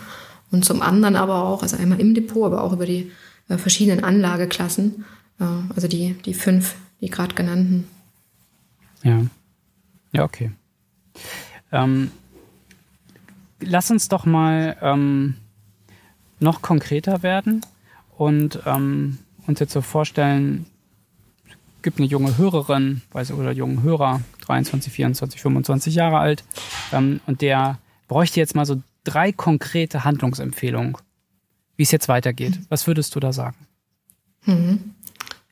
Und 0.50 0.64
zum 0.64 0.80
anderen 0.80 1.16
aber 1.16 1.44
auch, 1.44 1.62
also 1.62 1.76
einmal 1.76 2.00
im 2.00 2.14
Depot, 2.14 2.46
aber 2.46 2.64
auch 2.64 2.72
über 2.72 2.86
die 2.86 3.10
äh, 3.48 3.58
verschiedenen 3.58 4.04
Anlageklassen, 4.04 5.04
äh, 5.38 5.44
also 5.74 5.86
die, 5.86 6.14
die 6.24 6.32
fünf 6.32 6.76
die 7.02 7.10
gerade 7.10 7.34
genannten. 7.34 7.86
Ja. 9.02 9.26
Ja, 10.12 10.24
okay. 10.24 10.52
Ähm, 11.70 12.10
lass 13.64 13.90
uns 13.90 14.08
doch 14.08 14.26
mal 14.26 14.76
ähm, 14.80 15.34
noch 16.40 16.62
konkreter 16.62 17.22
werden 17.22 17.64
und 18.16 18.60
ähm, 18.66 19.18
uns 19.46 19.60
jetzt 19.60 19.72
so 19.72 19.80
vorstellen, 19.80 20.66
gibt 21.82 21.98
eine 21.98 22.06
junge 22.06 22.38
Hörerin, 22.38 23.02
weiß 23.12 23.32
oder 23.32 23.52
jungen 23.52 23.82
Hörer, 23.82 24.22
23, 24.46 24.92
24, 24.92 25.40
25 25.40 25.94
Jahre 25.94 26.18
alt, 26.18 26.44
ähm, 26.92 27.20
und 27.26 27.42
der 27.42 27.78
bräuchte 28.08 28.40
jetzt 28.40 28.54
mal 28.54 28.66
so 28.66 28.82
drei 29.04 29.32
konkrete 29.32 30.04
Handlungsempfehlungen, 30.04 30.96
wie 31.76 31.82
es 31.82 31.90
jetzt 31.90 32.08
weitergeht. 32.08 32.58
Was 32.68 32.86
würdest 32.86 33.14
du 33.14 33.20
da 33.20 33.32
sagen? 33.32 33.56
Mhm. 34.46 34.94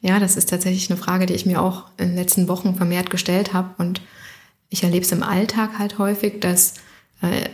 Ja, 0.00 0.18
das 0.18 0.36
ist 0.36 0.50
tatsächlich 0.50 0.90
eine 0.90 0.98
Frage, 0.98 1.26
die 1.26 1.34
ich 1.34 1.46
mir 1.46 1.62
auch 1.62 1.84
in 1.96 2.08
den 2.08 2.16
letzten 2.16 2.48
Wochen 2.48 2.74
vermehrt 2.74 3.10
gestellt 3.10 3.52
habe. 3.52 3.70
Und 3.78 4.00
ich 4.68 4.82
erlebe 4.82 5.04
es 5.04 5.12
im 5.12 5.22
Alltag 5.22 5.78
halt 5.78 5.98
häufig, 5.98 6.40
dass 6.40 6.74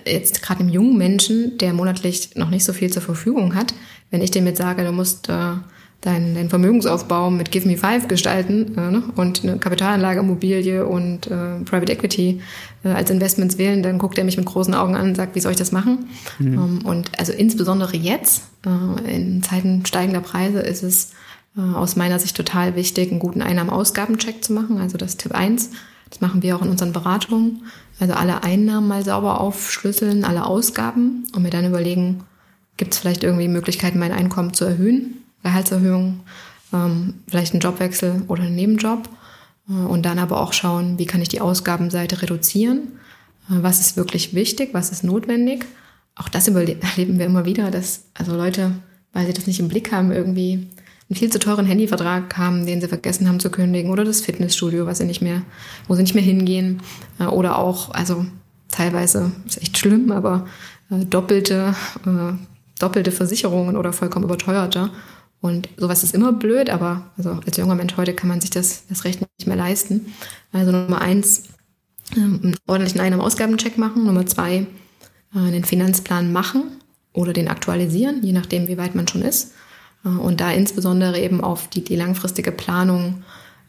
jetzt 0.07 0.43
gerade 0.43 0.61
einem 0.61 0.71
jungen 0.71 0.97
Menschen, 0.97 1.59
der 1.59 1.73
monatlich 1.73 2.37
noch 2.37 2.51
nicht 2.51 2.65
so 2.65 2.73
viel 2.73 2.91
zur 2.91 3.03
Verfügung 3.03 3.55
hat, 3.55 3.75
wenn 4.11 4.23
ich 4.23 4.31
dem 4.31 4.47
jetzt 4.47 4.59
sage, 4.59 4.85
du 4.85 4.93
musst 4.93 5.29
äh, 5.29 5.55
deinen, 6.01 6.35
deinen 6.35 6.49
Vermögensaufbau 6.49 7.31
mit 7.31 7.51
Give 7.51 7.67
Me 7.67 7.77
Five 7.77 8.09
gestalten 8.09 8.77
äh, 8.77 8.91
ne? 8.91 9.03
und 9.17 9.43
eine 9.43 9.59
Kapitalanlage, 9.59 10.21
Immobilie 10.21 10.87
und 10.87 11.27
äh, 11.27 11.61
Private 11.65 11.93
Equity 11.93 12.41
äh, 12.85 12.89
als 12.91 13.11
Investments 13.11 13.59
wählen, 13.59 13.83
dann 13.83 13.99
guckt 13.99 14.17
er 14.17 14.25
mich 14.25 14.37
mit 14.37 14.47
großen 14.47 14.75
Augen 14.75 14.95
an 14.95 15.09
und 15.09 15.17
sagt, 15.17 15.35
wie 15.35 15.41
soll 15.41 15.53
ich 15.53 15.59
das 15.59 15.73
machen? 15.73 16.09
Mhm. 16.39 16.55
Ähm, 16.55 16.79
und 16.85 17.19
also 17.19 17.33
insbesondere 17.33 17.97
jetzt, 17.97 18.45
äh, 18.65 19.17
in 19.17 19.43
Zeiten 19.43 19.85
steigender 19.87 20.21
Preise, 20.21 20.61
ist 20.61 20.85
es 20.85 21.13
äh, 21.57 21.61
aus 21.61 21.97
meiner 21.97 22.19
Sicht 22.19 22.37
total 22.37 22.77
wichtig, 22.77 23.11
einen 23.11 23.21
guten 23.21 23.43
Einnahmen-Ausgaben-Check 23.43 24.45
zu 24.45 24.53
machen. 24.53 24.79
Also 24.79 24.99
das 24.99 25.17
Tipp 25.17 25.33
1. 25.33 25.71
Das 26.11 26.21
machen 26.21 26.43
wir 26.43 26.57
auch 26.57 26.63
in 26.63 26.71
unseren 26.71 26.93
Beratungen. 26.93 27.65
Also 28.01 28.15
alle 28.15 28.45
Einnahmen 28.45 28.89
mal 28.89 29.05
sauber 29.05 29.41
aufschlüsseln, 29.41 30.25
alle 30.25 30.47
Ausgaben 30.47 31.25
und 31.35 31.43
mir 31.43 31.51
dann 31.51 31.67
überlegen, 31.67 32.23
gibt 32.77 32.95
es 32.95 33.01
vielleicht 33.01 33.25
irgendwie 33.25 33.49
Möglichkeiten, 33.49 33.99
mein 33.99 34.13
Einkommen 34.13 34.55
zu 34.55 34.65
erhöhen? 34.65 35.25
Gehaltserhöhung, 35.43 36.21
ähm, 36.73 37.15
vielleicht 37.29 37.53
einen 37.53 37.61
Jobwechsel 37.61 38.23
oder 38.29 38.43
einen 38.43 38.57
Nebenjob. 38.57 39.09
Äh, 39.69 39.73
und 39.73 40.05
dann 40.05 40.19
aber 40.19 40.41
auch 40.41 40.53
schauen, 40.53 40.99
wie 40.99 41.07
kann 41.07 41.23
ich 41.23 41.29
die 41.29 41.41
Ausgabenseite 41.41 42.23
reduzieren? 42.23 42.99
Äh, 43.51 43.63
was 43.63 43.81
ist 43.81 43.97
wirklich 43.97 44.35
wichtig? 44.35 44.71
Was 44.73 44.91
ist 44.91 45.05
notwendig? 45.05 45.67
Auch 46.15 46.29
das 46.29 46.49
erleben 46.49 47.19
wir 47.19 47.27
immer 47.27 47.45
wieder, 47.45 47.71
dass 47.71 48.05
also 48.15 48.37
Leute, 48.37 48.73
weil 49.13 49.27
sie 49.27 49.33
das 49.33 49.47
nicht 49.47 49.61
im 49.61 49.69
Blick 49.69 49.93
haben, 49.93 50.13
irgendwie 50.13 50.69
einen 51.09 51.17
viel 51.17 51.31
zu 51.31 51.39
teuren 51.39 51.67
Handyvertrag 51.67 52.37
haben, 52.37 52.67
den 52.67 52.81
sie 52.81 52.89
vergessen 52.89 53.29
haben 53.29 53.41
zu 53.41 53.51
kündigen 53.51 53.91
oder 53.91 54.05
das 54.05 54.21
Fitnessstudio, 54.21 54.87
was 54.87 54.99
sie 54.99 55.05
nicht 55.05 55.23
mehr, 55.23 55.43
wo 55.87 55.95
sie 55.95 56.03
nicht 56.03 56.15
mehr 56.15 56.25
hingehen 56.25 56.83
äh, 57.19 57.25
oder 57.25 57.59
auch, 57.59 57.91
also 57.95 58.27
teilweise 58.71 59.33
ist 59.47 59.61
echt 59.61 59.79
schlimm, 59.79 60.13
aber 60.13 60.47
äh, 60.91 61.05
doppelte, 61.07 61.75
äh, 62.05 62.33
doppelte 62.79 63.11
Versicherungen 63.11 63.77
oder 63.77 63.93
vollkommen 63.93 64.27
überteuerte. 64.27 64.91
Und 65.41 65.69
sowas 65.77 66.03
ist 66.03 66.15
immer 66.15 66.33
blöd, 66.33 66.69
aber 66.69 67.11
also 67.17 67.39
als 67.47 67.57
junger 67.57 67.77
Mensch 67.77 67.97
heute 67.97 68.13
kann 68.13 68.29
man 68.29 68.41
sich 68.41 68.51
das, 68.51 68.85
das 68.89 69.05
Recht 69.05 69.21
nicht 69.21 69.47
mehr 69.47 69.57
leisten. 69.57 70.13
Also 70.53 70.73
Nummer 70.73 71.01
eins, 71.01 71.45
ähm, 72.17 72.41
einen 72.43 72.57
ordentlichen 72.67 73.01
Einnahmen-Ausgabencheck 73.01 73.79
machen. 73.79 74.05
Nummer 74.05 74.27
zwei, 74.27 74.67
einen 75.33 75.65
Finanzplan 75.65 76.33
machen 76.33 76.65
oder 77.13 77.33
den 77.33 77.49
aktualisieren, 77.49 78.23
je 78.23 78.33
nachdem, 78.33 78.67
wie 78.67 78.79
weit 78.79 78.95
man 78.95 79.07
schon 79.07 79.23
ist. 79.23 79.53
Äh, 80.09 80.19
und 80.19 80.41
da 80.41 80.51
insbesondere 80.51 81.19
eben 81.19 81.41
auf 81.41 81.69
die, 81.69 81.85
die 81.85 81.97
langfristige 81.97 82.53
Planung 82.53 83.23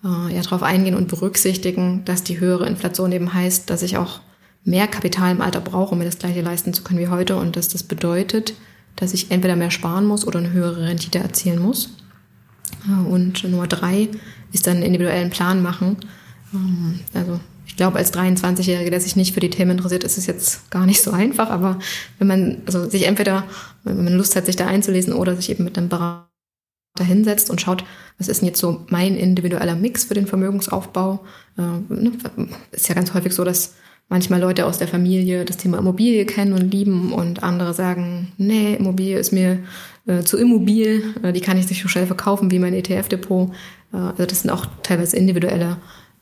äh, 0.03 0.35
ja, 0.35 0.41
darauf 0.41 0.63
eingehen 0.63 0.95
und 0.95 1.07
berücksichtigen, 1.07 2.03
dass 2.05 2.23
die 2.23 2.39
höhere 2.39 2.67
Inflation 2.67 3.11
eben 3.11 3.33
heißt, 3.33 3.69
dass 3.69 3.81
ich 3.81 3.97
auch 3.97 4.21
mehr 4.63 4.87
Kapital 4.87 5.31
im 5.31 5.41
Alter 5.41 5.61
brauche, 5.61 5.93
um 5.93 5.99
mir 5.99 6.05
das 6.05 6.19
gleiche 6.19 6.41
leisten 6.41 6.73
zu 6.73 6.83
können 6.83 6.99
wie 6.99 7.07
heute 7.07 7.37
und 7.37 7.55
dass 7.55 7.69
das 7.69 7.83
bedeutet, 7.83 8.53
dass 8.95 9.13
ich 9.13 9.31
entweder 9.31 9.55
mehr 9.55 9.71
sparen 9.71 10.05
muss 10.05 10.27
oder 10.27 10.39
eine 10.39 10.51
höhere 10.51 10.83
Rendite 10.87 11.19
erzielen 11.19 11.61
muss. 11.61 11.95
Und 13.09 13.43
Nummer 13.43 13.67
drei 13.67 14.09
ist 14.51 14.67
dann 14.67 14.81
individuellen 14.81 15.29
Plan 15.29 15.61
machen. 15.61 15.97
Ähm, 16.53 16.99
also 17.13 17.39
ich 17.65 17.75
glaube, 17.75 17.97
als 17.97 18.13
23-Jährige, 18.13 18.89
der 18.89 18.99
sich 18.99 19.15
nicht 19.15 19.33
für 19.33 19.39
die 19.39 19.49
Themen 19.49 19.71
interessiert, 19.71 20.03
ist 20.03 20.17
es 20.17 20.25
jetzt 20.25 20.69
gar 20.71 20.85
nicht 20.85 21.01
so 21.01 21.11
einfach. 21.11 21.49
Aber 21.49 21.79
wenn 22.17 22.27
man 22.27 22.61
also 22.65 22.89
sich 22.89 23.05
entweder, 23.07 23.43
wenn 23.83 24.03
man 24.03 24.15
Lust 24.15 24.35
hat, 24.35 24.45
sich 24.45 24.55
da 24.55 24.67
einzulesen 24.67 25.13
oder 25.13 25.35
sich 25.35 25.49
eben 25.49 25.63
mit 25.63 25.77
einem 25.77 25.89
Berater 25.89 26.28
hinsetzt 27.03 27.49
und 27.49 27.61
schaut, 27.61 27.83
was 28.17 28.27
ist 28.27 28.41
denn 28.41 28.47
jetzt 28.47 28.59
so 28.59 28.85
mein 28.89 29.15
individueller 29.15 29.75
Mix 29.75 30.05
für 30.05 30.13
den 30.13 30.27
Vermögensaufbau. 30.27 31.19
Äh, 31.57 31.61
ne, 31.61 32.11
ist 32.71 32.89
ja 32.89 32.95
ganz 32.95 33.13
häufig 33.13 33.33
so, 33.33 33.43
dass 33.43 33.75
manchmal 34.09 34.41
Leute 34.41 34.65
aus 34.65 34.77
der 34.77 34.87
Familie 34.87 35.45
das 35.45 35.57
Thema 35.57 35.77
Immobilie 35.77 36.25
kennen 36.25 36.53
und 36.53 36.71
lieben 36.71 37.13
und 37.13 37.43
andere 37.43 37.73
sagen, 37.73 38.31
nee, 38.37 38.73
Immobilie 38.73 39.17
ist 39.17 39.31
mir 39.31 39.59
äh, 40.07 40.23
zu 40.23 40.37
immobil, 40.37 41.13
äh, 41.21 41.31
die 41.31 41.41
kann 41.41 41.57
ich 41.57 41.69
nicht 41.69 41.81
so 41.81 41.87
schnell 41.87 42.07
verkaufen 42.07 42.49
wie 42.49 42.57
mein 42.57 42.73
ETF-Depot. 42.73 43.51
Äh, 43.93 43.97
also 43.97 44.25
das 44.25 44.41
sind 44.41 44.49
auch 44.49 44.65
teilweise 44.83 45.15
individuelle 45.15 45.77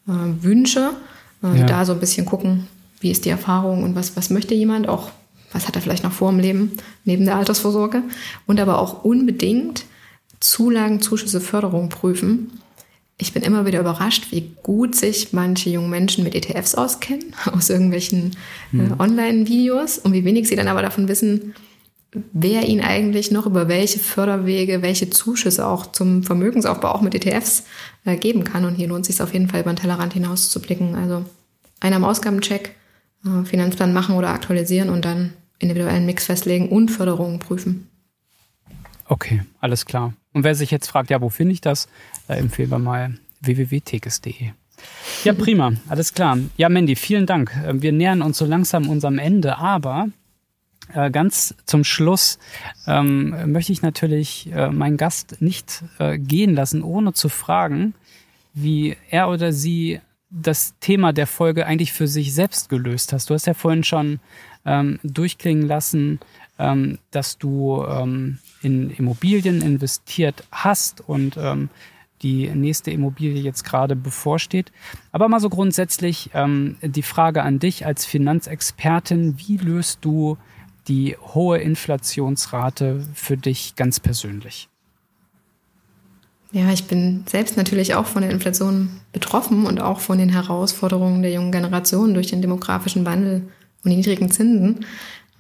Wünsche. 0.09 0.91
Ja. 1.41 1.65
Da 1.65 1.83
so 1.83 1.91
ein 1.91 1.99
bisschen 1.99 2.25
gucken, 2.25 2.65
wie 3.01 3.11
ist 3.11 3.25
die 3.25 3.29
Erfahrung 3.29 3.83
und 3.83 3.93
was, 3.93 4.15
was 4.15 4.29
möchte 4.29 4.55
jemand, 4.55 4.87
auch 4.87 5.11
was 5.51 5.67
hat 5.67 5.75
er 5.75 5.81
vielleicht 5.81 6.05
noch 6.05 6.13
vor 6.13 6.29
im 6.29 6.39
Leben 6.39 6.71
neben 7.03 7.25
der 7.25 7.35
Altersvorsorge. 7.35 8.03
Und 8.45 8.61
aber 8.61 8.79
auch 8.79 9.03
unbedingt 9.03 9.83
Zulagen, 10.39 11.01
Zuschüsse, 11.01 11.41
Förderung 11.41 11.89
prüfen 11.89 12.51
ich 13.19 13.33
bin 13.33 13.41
immer 13.41 13.65
wieder 13.65 13.79
überrascht, 13.79 14.27
wie 14.31 14.51
gut 14.61 14.95
sich 14.95 15.33
manche 15.33 15.71
junge 15.71 15.87
Menschen 15.87 16.23
mit 16.23 16.35
ETFs 16.35 16.75
auskennen, 16.75 17.33
aus 17.51 17.69
irgendwelchen 17.69 18.35
äh, 18.73 18.77
mhm. 18.77 18.99
Online-Videos 18.99 19.97
und 19.97 20.13
wie 20.13 20.23
wenig 20.23 20.47
sie 20.47 20.55
dann 20.55 20.67
aber 20.67 20.83
davon 20.83 21.07
wissen, 21.07 21.55
wer 22.31 22.67
ihnen 22.67 22.81
eigentlich 22.81 23.31
noch 23.31 23.45
über 23.45 23.67
welche 23.67 23.99
Förderwege, 23.99 24.81
welche 24.81 25.09
Zuschüsse 25.09 25.65
auch 25.65 25.91
zum 25.91 26.23
Vermögensaufbau 26.23 26.89
auch 26.89 27.01
mit 27.01 27.15
ETFs 27.15 27.65
äh, 28.05 28.15
geben 28.17 28.43
kann. 28.43 28.65
Und 28.65 28.75
hier 28.75 28.87
lohnt 28.87 29.01
es 29.01 29.15
sich 29.15 29.21
auf 29.21 29.33
jeden 29.33 29.49
Fall 29.49 29.61
über 29.61 29.73
den 29.73 29.77
Tellerrand 29.77 30.13
hinaus 30.13 30.49
zu 30.49 30.61
blicken. 30.61 30.95
Also 30.95 31.25
einer 31.79 31.95
am 31.95 32.05
Ausgabencheck, 32.05 32.75
äh, 33.25 33.45
Finanzplan 33.45 33.93
machen 33.93 34.15
oder 34.15 34.29
aktualisieren 34.29 34.89
und 34.89 35.05
dann 35.05 35.33
individuellen 35.59 36.05
Mix 36.05 36.25
festlegen 36.25 36.69
und 36.69 36.89
Förderungen 36.89 37.39
prüfen. 37.39 37.89
Okay, 39.05 39.41
alles 39.59 39.85
klar. 39.85 40.13
Und 40.37 40.43
wer 40.43 40.53
sich 40.53 40.69
jetzt 40.69 40.85
fragt, 40.85 41.09
ja, 41.09 41.19
wo 41.19 41.29
finde 41.29 41.53
ich 41.53 41.61
das, 41.61 41.89
da 42.27 42.35
empfehlen 42.35 42.69
wir 42.69 42.77
mal 42.77 43.17
www.tekes.de. 43.41 44.51
Ja, 45.23 45.33
prima, 45.33 45.73
alles 45.89 46.13
klar. 46.13 46.37
Ja, 46.57 46.69
Mandy, 46.69 46.95
vielen 46.95 47.25
Dank. 47.25 47.57
Äh, 47.65 47.81
wir 47.81 47.91
nähern 47.91 48.21
uns 48.21 48.37
so 48.37 48.45
langsam 48.45 48.87
unserem 48.87 49.17
Ende, 49.17 49.57
aber 49.57 50.09
äh, 50.93 51.09
ganz 51.09 51.55
zum 51.65 51.83
Schluss 51.83 52.37
ähm, 52.85 53.51
möchte 53.51 53.71
ich 53.71 53.81
natürlich 53.81 54.51
äh, 54.53 54.69
meinen 54.69 54.97
Gast 54.97 55.41
nicht 55.41 55.83
äh, 55.97 56.19
gehen 56.19 56.53
lassen, 56.53 56.83
ohne 56.83 57.13
zu 57.13 57.29
fragen, 57.29 57.95
wie 58.53 58.95
er 59.09 59.29
oder 59.29 59.51
sie 59.51 60.01
das 60.29 60.75
Thema 60.81 61.13
der 61.13 61.25
Folge 61.25 61.65
eigentlich 61.65 61.93
für 61.93 62.07
sich 62.07 62.31
selbst 62.31 62.69
gelöst 62.69 63.11
hast. 63.11 63.31
Du 63.31 63.33
hast 63.33 63.47
ja 63.47 63.55
vorhin 63.55 63.83
schon 63.83 64.19
ähm, 64.67 64.99
durchklingen 65.01 65.65
lassen, 65.65 66.19
ähm, 66.59 66.99
dass 67.11 67.37
du 67.37 67.83
ähm, 67.83 68.39
in 68.61 68.89
Immobilien 68.89 69.61
investiert 69.61 70.43
hast 70.51 71.01
und 71.07 71.37
ähm, 71.37 71.69
die 72.21 72.49
nächste 72.49 72.91
Immobilie 72.91 73.41
jetzt 73.41 73.63
gerade 73.63 73.95
bevorsteht. 73.95 74.71
Aber 75.11 75.29
mal 75.29 75.39
so 75.39 75.49
grundsätzlich 75.49 76.31
ähm, 76.33 76.77
die 76.81 77.03
Frage 77.03 77.43
an 77.43 77.59
dich 77.59 77.85
als 77.85 78.05
Finanzexpertin, 78.05 79.35
wie 79.37 79.57
löst 79.57 79.99
du 80.01 80.37
die 80.87 81.15
hohe 81.19 81.59
Inflationsrate 81.59 83.05
für 83.13 83.37
dich 83.37 83.75
ganz 83.75 83.99
persönlich? 83.99 84.69
Ja, 86.53 86.71
ich 86.71 86.85
bin 86.85 87.25
selbst 87.27 87.57
natürlich 87.57 87.95
auch 87.95 88.05
von 88.05 88.21
der 88.21 88.31
Inflation 88.31 88.89
betroffen 89.11 89.65
und 89.65 89.81
auch 89.81 89.99
von 89.99 90.17
den 90.17 90.29
Herausforderungen 90.29 91.21
der 91.21 91.31
jungen 91.31 91.51
Generation 91.51 92.13
durch 92.13 92.27
den 92.27 92.41
demografischen 92.41 93.05
Wandel 93.05 93.49
und 93.83 93.91
die 93.91 93.97
niedrigen 93.97 94.31
Zinsen. 94.31 94.85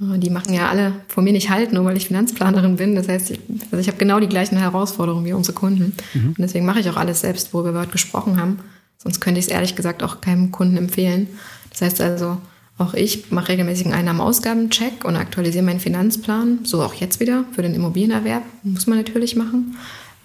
Äh, 0.01 0.19
die 0.19 0.29
machen 0.29 0.53
ja 0.53 0.69
alle 0.69 0.93
vor 1.07 1.23
mir 1.23 1.33
nicht 1.33 1.49
halt, 1.49 1.73
nur 1.73 1.85
weil 1.85 1.97
ich 1.97 2.07
Finanzplanerin 2.07 2.77
bin. 2.77 2.95
Das 2.95 3.07
heißt, 3.07 3.31
ich, 3.31 3.39
also 3.71 3.77
ich 3.77 3.87
habe 3.87 3.97
genau 3.97 4.19
die 4.19 4.27
gleichen 4.27 4.57
Herausforderungen 4.57 5.25
wie 5.25 5.33
unsere 5.33 5.55
Kunden. 5.55 5.93
Mhm. 6.13 6.29
Und 6.29 6.39
deswegen 6.39 6.65
mache 6.65 6.79
ich 6.79 6.89
auch 6.89 6.97
alles 6.97 7.21
selbst, 7.21 7.53
worüber 7.53 7.73
wir 7.73 7.81
heute 7.81 7.91
gesprochen 7.91 8.39
haben. 8.39 8.59
Sonst 8.97 9.19
könnte 9.19 9.39
ich 9.39 9.45
es 9.47 9.51
ehrlich 9.51 9.75
gesagt 9.75 10.03
auch 10.03 10.21
keinem 10.21 10.51
Kunden 10.51 10.77
empfehlen. 10.77 11.27
Das 11.69 11.81
heißt 11.81 12.01
also, 12.01 12.37
auch 12.77 12.93
ich 12.93 13.31
mache 13.31 13.49
regelmäßig 13.49 13.87
einen 13.87 13.95
Einnahmen-Ausgaben-Check 13.95 15.03
und 15.03 15.15
aktualisiere 15.15 15.63
meinen 15.63 15.79
Finanzplan. 15.79 16.59
So 16.63 16.81
auch 16.83 16.93
jetzt 16.93 17.19
wieder 17.19 17.45
für 17.53 17.61
den 17.61 17.73
Immobilienerwerb. 17.73 18.43
Muss 18.63 18.87
man 18.87 18.97
natürlich 18.97 19.35
machen. 19.35 19.77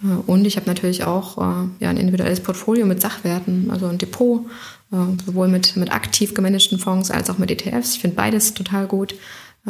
Äh, 0.03 0.07
und 0.27 0.45
ich 0.45 0.55
habe 0.55 0.67
natürlich 0.67 1.03
auch 1.03 1.37
äh, 1.37 1.67
ja, 1.79 1.89
ein 1.89 1.97
individuelles 1.97 2.41
Portfolio 2.41 2.85
mit 2.85 3.01
Sachwerten, 3.01 3.69
also 3.71 3.87
ein 3.87 3.97
Depot, 3.97 4.45
sowohl 5.25 5.47
mit, 5.47 5.75
mit 5.75 5.91
aktiv 5.91 6.35
gemanagten 6.35 6.77
Fonds 6.77 7.09
als 7.09 7.27
auch 7.31 7.39
mit 7.39 7.49
ETFs. 7.49 7.95
Ich 7.95 8.01
finde 8.01 8.15
beides 8.15 8.53
total 8.53 8.85
gut. 8.85 9.15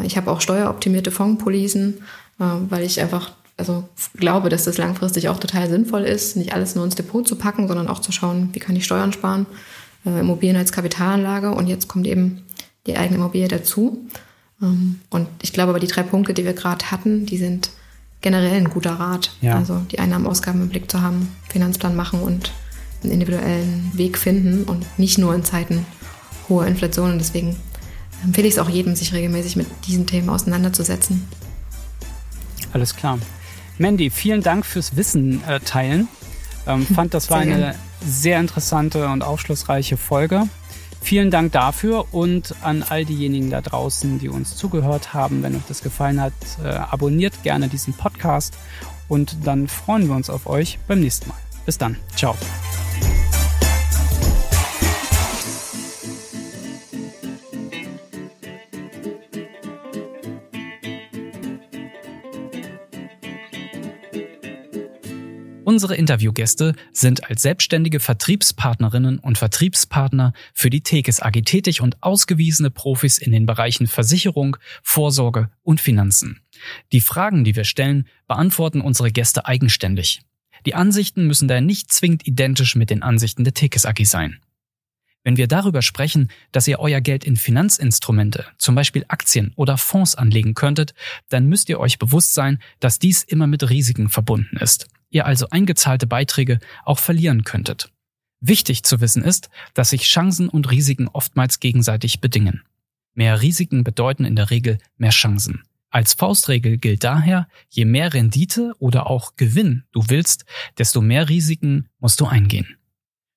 Ich 0.01 0.17
habe 0.17 0.31
auch 0.31 0.41
steueroptimierte 0.41 1.11
Fondspolisen, 1.11 1.99
äh, 2.39 2.45
weil 2.69 2.83
ich 2.83 2.99
einfach 2.99 3.31
also 3.57 3.87
glaube, 4.15 4.49
dass 4.49 4.63
das 4.63 4.77
langfristig 4.77 5.29
auch 5.29 5.39
total 5.39 5.69
sinnvoll 5.69 6.01
ist, 6.01 6.35
nicht 6.35 6.53
alles 6.53 6.75
nur 6.75 6.85
ins 6.85 6.95
Depot 6.95 7.27
zu 7.27 7.35
packen, 7.35 7.67
sondern 7.67 7.87
auch 7.87 7.99
zu 7.99 8.11
schauen, 8.11 8.49
wie 8.53 8.59
kann 8.59 8.75
ich 8.75 8.85
Steuern 8.85 9.13
sparen, 9.13 9.45
äh, 10.05 10.19
Immobilien 10.19 10.57
als 10.57 10.71
Kapitalanlage 10.71 11.51
und 11.51 11.67
jetzt 11.67 11.87
kommt 11.87 12.07
eben 12.07 12.43
die 12.87 12.97
eigene 12.97 13.17
Immobilie 13.17 13.47
dazu. 13.47 14.05
Ähm, 14.61 14.99
und 15.09 15.27
ich 15.41 15.53
glaube 15.53 15.69
aber, 15.69 15.79
die 15.79 15.87
drei 15.87 16.03
Punkte, 16.03 16.33
die 16.33 16.45
wir 16.45 16.53
gerade 16.53 16.89
hatten, 16.89 17.25
die 17.25 17.37
sind 17.37 17.69
generell 18.21 18.57
ein 18.57 18.69
guter 18.69 18.93
Rat. 18.93 19.31
Ja. 19.41 19.55
Also 19.55 19.81
die 19.91 19.99
Einnahmen, 19.99 20.25
Ausgaben 20.25 20.61
im 20.61 20.69
Blick 20.69 20.89
zu 20.89 21.01
haben, 21.01 21.27
Finanzplan 21.49 21.95
machen 21.95 22.21
und 22.21 22.51
einen 23.03 23.11
individuellen 23.11 23.91
Weg 23.93 24.17
finden 24.17 24.63
und 24.63 24.85
nicht 24.97 25.17
nur 25.17 25.35
in 25.35 25.43
Zeiten 25.43 25.85
hoher 26.49 26.65
Inflation. 26.65 27.11
Und 27.11 27.19
deswegen 27.19 27.57
empfehle 28.23 28.47
ich 28.47 28.55
es 28.55 28.59
auch 28.59 28.69
jedem, 28.69 28.95
sich 28.95 29.13
regelmäßig 29.13 29.55
mit 29.55 29.67
diesen 29.87 30.05
Themen 30.07 30.29
auseinanderzusetzen. 30.29 31.27
Alles 32.71 32.95
klar. 32.95 33.19
Mandy, 33.77 34.09
vielen 34.09 34.41
Dank 34.41 34.65
fürs 34.65 34.95
Wissen 34.95 35.43
äh, 35.47 35.59
teilen. 35.59 36.07
Ähm, 36.67 36.85
fand, 36.95 37.13
das 37.13 37.29
war 37.29 37.39
eine 37.39 37.75
sehr 38.05 38.39
interessante 38.39 39.07
und 39.07 39.21
aufschlussreiche 39.23 39.97
Folge. 39.97 40.47
Vielen 41.01 41.31
Dank 41.31 41.51
dafür 41.51 42.13
und 42.13 42.55
an 42.61 42.81
all 42.81 43.03
diejenigen 43.03 43.49
da 43.49 43.61
draußen, 43.61 44.19
die 44.19 44.29
uns 44.29 44.55
zugehört 44.55 45.13
haben. 45.13 45.43
Wenn 45.43 45.55
euch 45.55 45.63
das 45.67 45.83
gefallen 45.83 46.21
hat, 46.21 46.33
äh, 46.63 46.69
abonniert 46.69 47.43
gerne 47.43 47.67
diesen 47.67 47.93
Podcast 47.93 48.53
und 49.09 49.37
dann 49.43 49.67
freuen 49.67 50.07
wir 50.07 50.15
uns 50.15 50.29
auf 50.29 50.47
euch 50.47 50.79
beim 50.87 51.01
nächsten 51.01 51.27
Mal. 51.27 51.37
Bis 51.65 51.77
dann. 51.77 51.97
Ciao. 52.15 52.35
Unsere 65.65 65.95
Interviewgäste 65.95 66.75
sind 66.91 67.29
als 67.29 67.41
selbstständige 67.41 68.01
Vertriebspartnerinnen 68.01 69.19
und 69.19 69.37
Vertriebspartner 69.37 70.33
für 70.53 70.69
die 70.69 70.81
Tekes 70.81 71.21
AG 71.21 71.41
tätig 71.45 71.79
und 71.79 72.03
ausgewiesene 72.03 72.69
Profis 72.69 73.17
in 73.17 73.31
den 73.31 73.45
Bereichen 73.45 73.87
Versicherung, 73.87 74.57
Vorsorge 74.81 75.49
und 75.61 75.79
Finanzen. 75.79 76.41
Die 76.91 76.99
Fragen, 76.99 77.45
die 77.45 77.55
wir 77.55 77.63
stellen, 77.63 78.07
beantworten 78.27 78.81
unsere 78.81 79.11
Gäste 79.11 79.45
eigenständig. 79.45 80.21
Die 80.65 80.75
Ansichten 80.75 81.27
müssen 81.27 81.47
daher 81.47 81.61
nicht 81.61 81.93
zwingend 81.93 82.27
identisch 82.27 82.75
mit 82.75 82.89
den 82.89 83.01
Ansichten 83.01 83.45
der 83.45 83.53
Tekes 83.53 83.85
AG 83.85 84.03
sein. 84.03 84.39
Wenn 85.23 85.37
wir 85.37 85.47
darüber 85.47 85.81
sprechen, 85.81 86.29
dass 86.51 86.67
ihr 86.67 86.79
euer 86.79 86.99
Geld 86.99 87.23
in 87.23 87.37
Finanzinstrumente, 87.37 88.45
zum 88.57 88.75
Beispiel 88.75 89.05
Aktien 89.07 89.53
oder 89.55 89.77
Fonds 89.77 90.15
anlegen 90.15 90.53
könntet, 90.55 90.93
dann 91.29 91.47
müsst 91.47 91.69
ihr 91.69 91.79
euch 91.79 91.99
bewusst 91.99 92.33
sein, 92.33 92.59
dass 92.81 92.99
dies 92.99 93.23
immer 93.23 93.47
mit 93.47 93.69
Risiken 93.69 94.09
verbunden 94.09 94.57
ist 94.57 94.89
ihr 95.13 95.25
also 95.25 95.47
eingezahlte 95.49 96.07
Beiträge 96.07 96.59
auch 96.85 96.99
verlieren 96.99 97.43
könntet. 97.43 97.91
Wichtig 98.39 98.83
zu 98.83 98.99
wissen 98.99 99.23
ist, 99.23 99.49
dass 99.73 99.91
sich 99.91 100.03
Chancen 100.03 100.49
und 100.49 100.69
Risiken 100.69 101.07
oftmals 101.07 101.59
gegenseitig 101.59 102.19
bedingen. 102.19 102.63
Mehr 103.13 103.41
Risiken 103.41 103.83
bedeuten 103.83 104.25
in 104.25 104.35
der 104.35 104.49
Regel 104.49 104.79
mehr 104.97 105.11
Chancen. 105.11 105.63
Als 105.89 106.15
Faustregel 106.15 106.77
gilt 106.77 107.03
daher, 107.03 107.47
je 107.69 107.85
mehr 107.85 108.13
Rendite 108.13 108.73
oder 108.79 109.07
auch 109.07 109.35
Gewinn 109.35 109.83
du 109.91 110.03
willst, 110.07 110.45
desto 110.79 111.01
mehr 111.01 111.29
Risiken 111.29 111.87
musst 111.99 112.19
du 112.19 112.25
eingehen. 112.25 112.77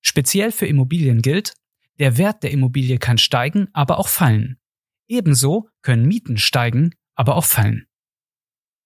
Speziell 0.01 0.51
für 0.51 0.67
Immobilien 0.67 1.21
gilt, 1.21 1.53
der 1.99 2.17
Wert 2.17 2.43
der 2.43 2.51
Immobilie 2.51 2.99
kann 2.99 3.19
steigen, 3.19 3.69
aber 3.73 3.99
auch 3.99 4.09
fallen. 4.09 4.59
Ebenso 5.07 5.69
können 5.83 6.07
Mieten 6.07 6.39
steigen, 6.39 6.95
aber 7.15 7.37
auch 7.37 7.45
fallen. 7.45 7.87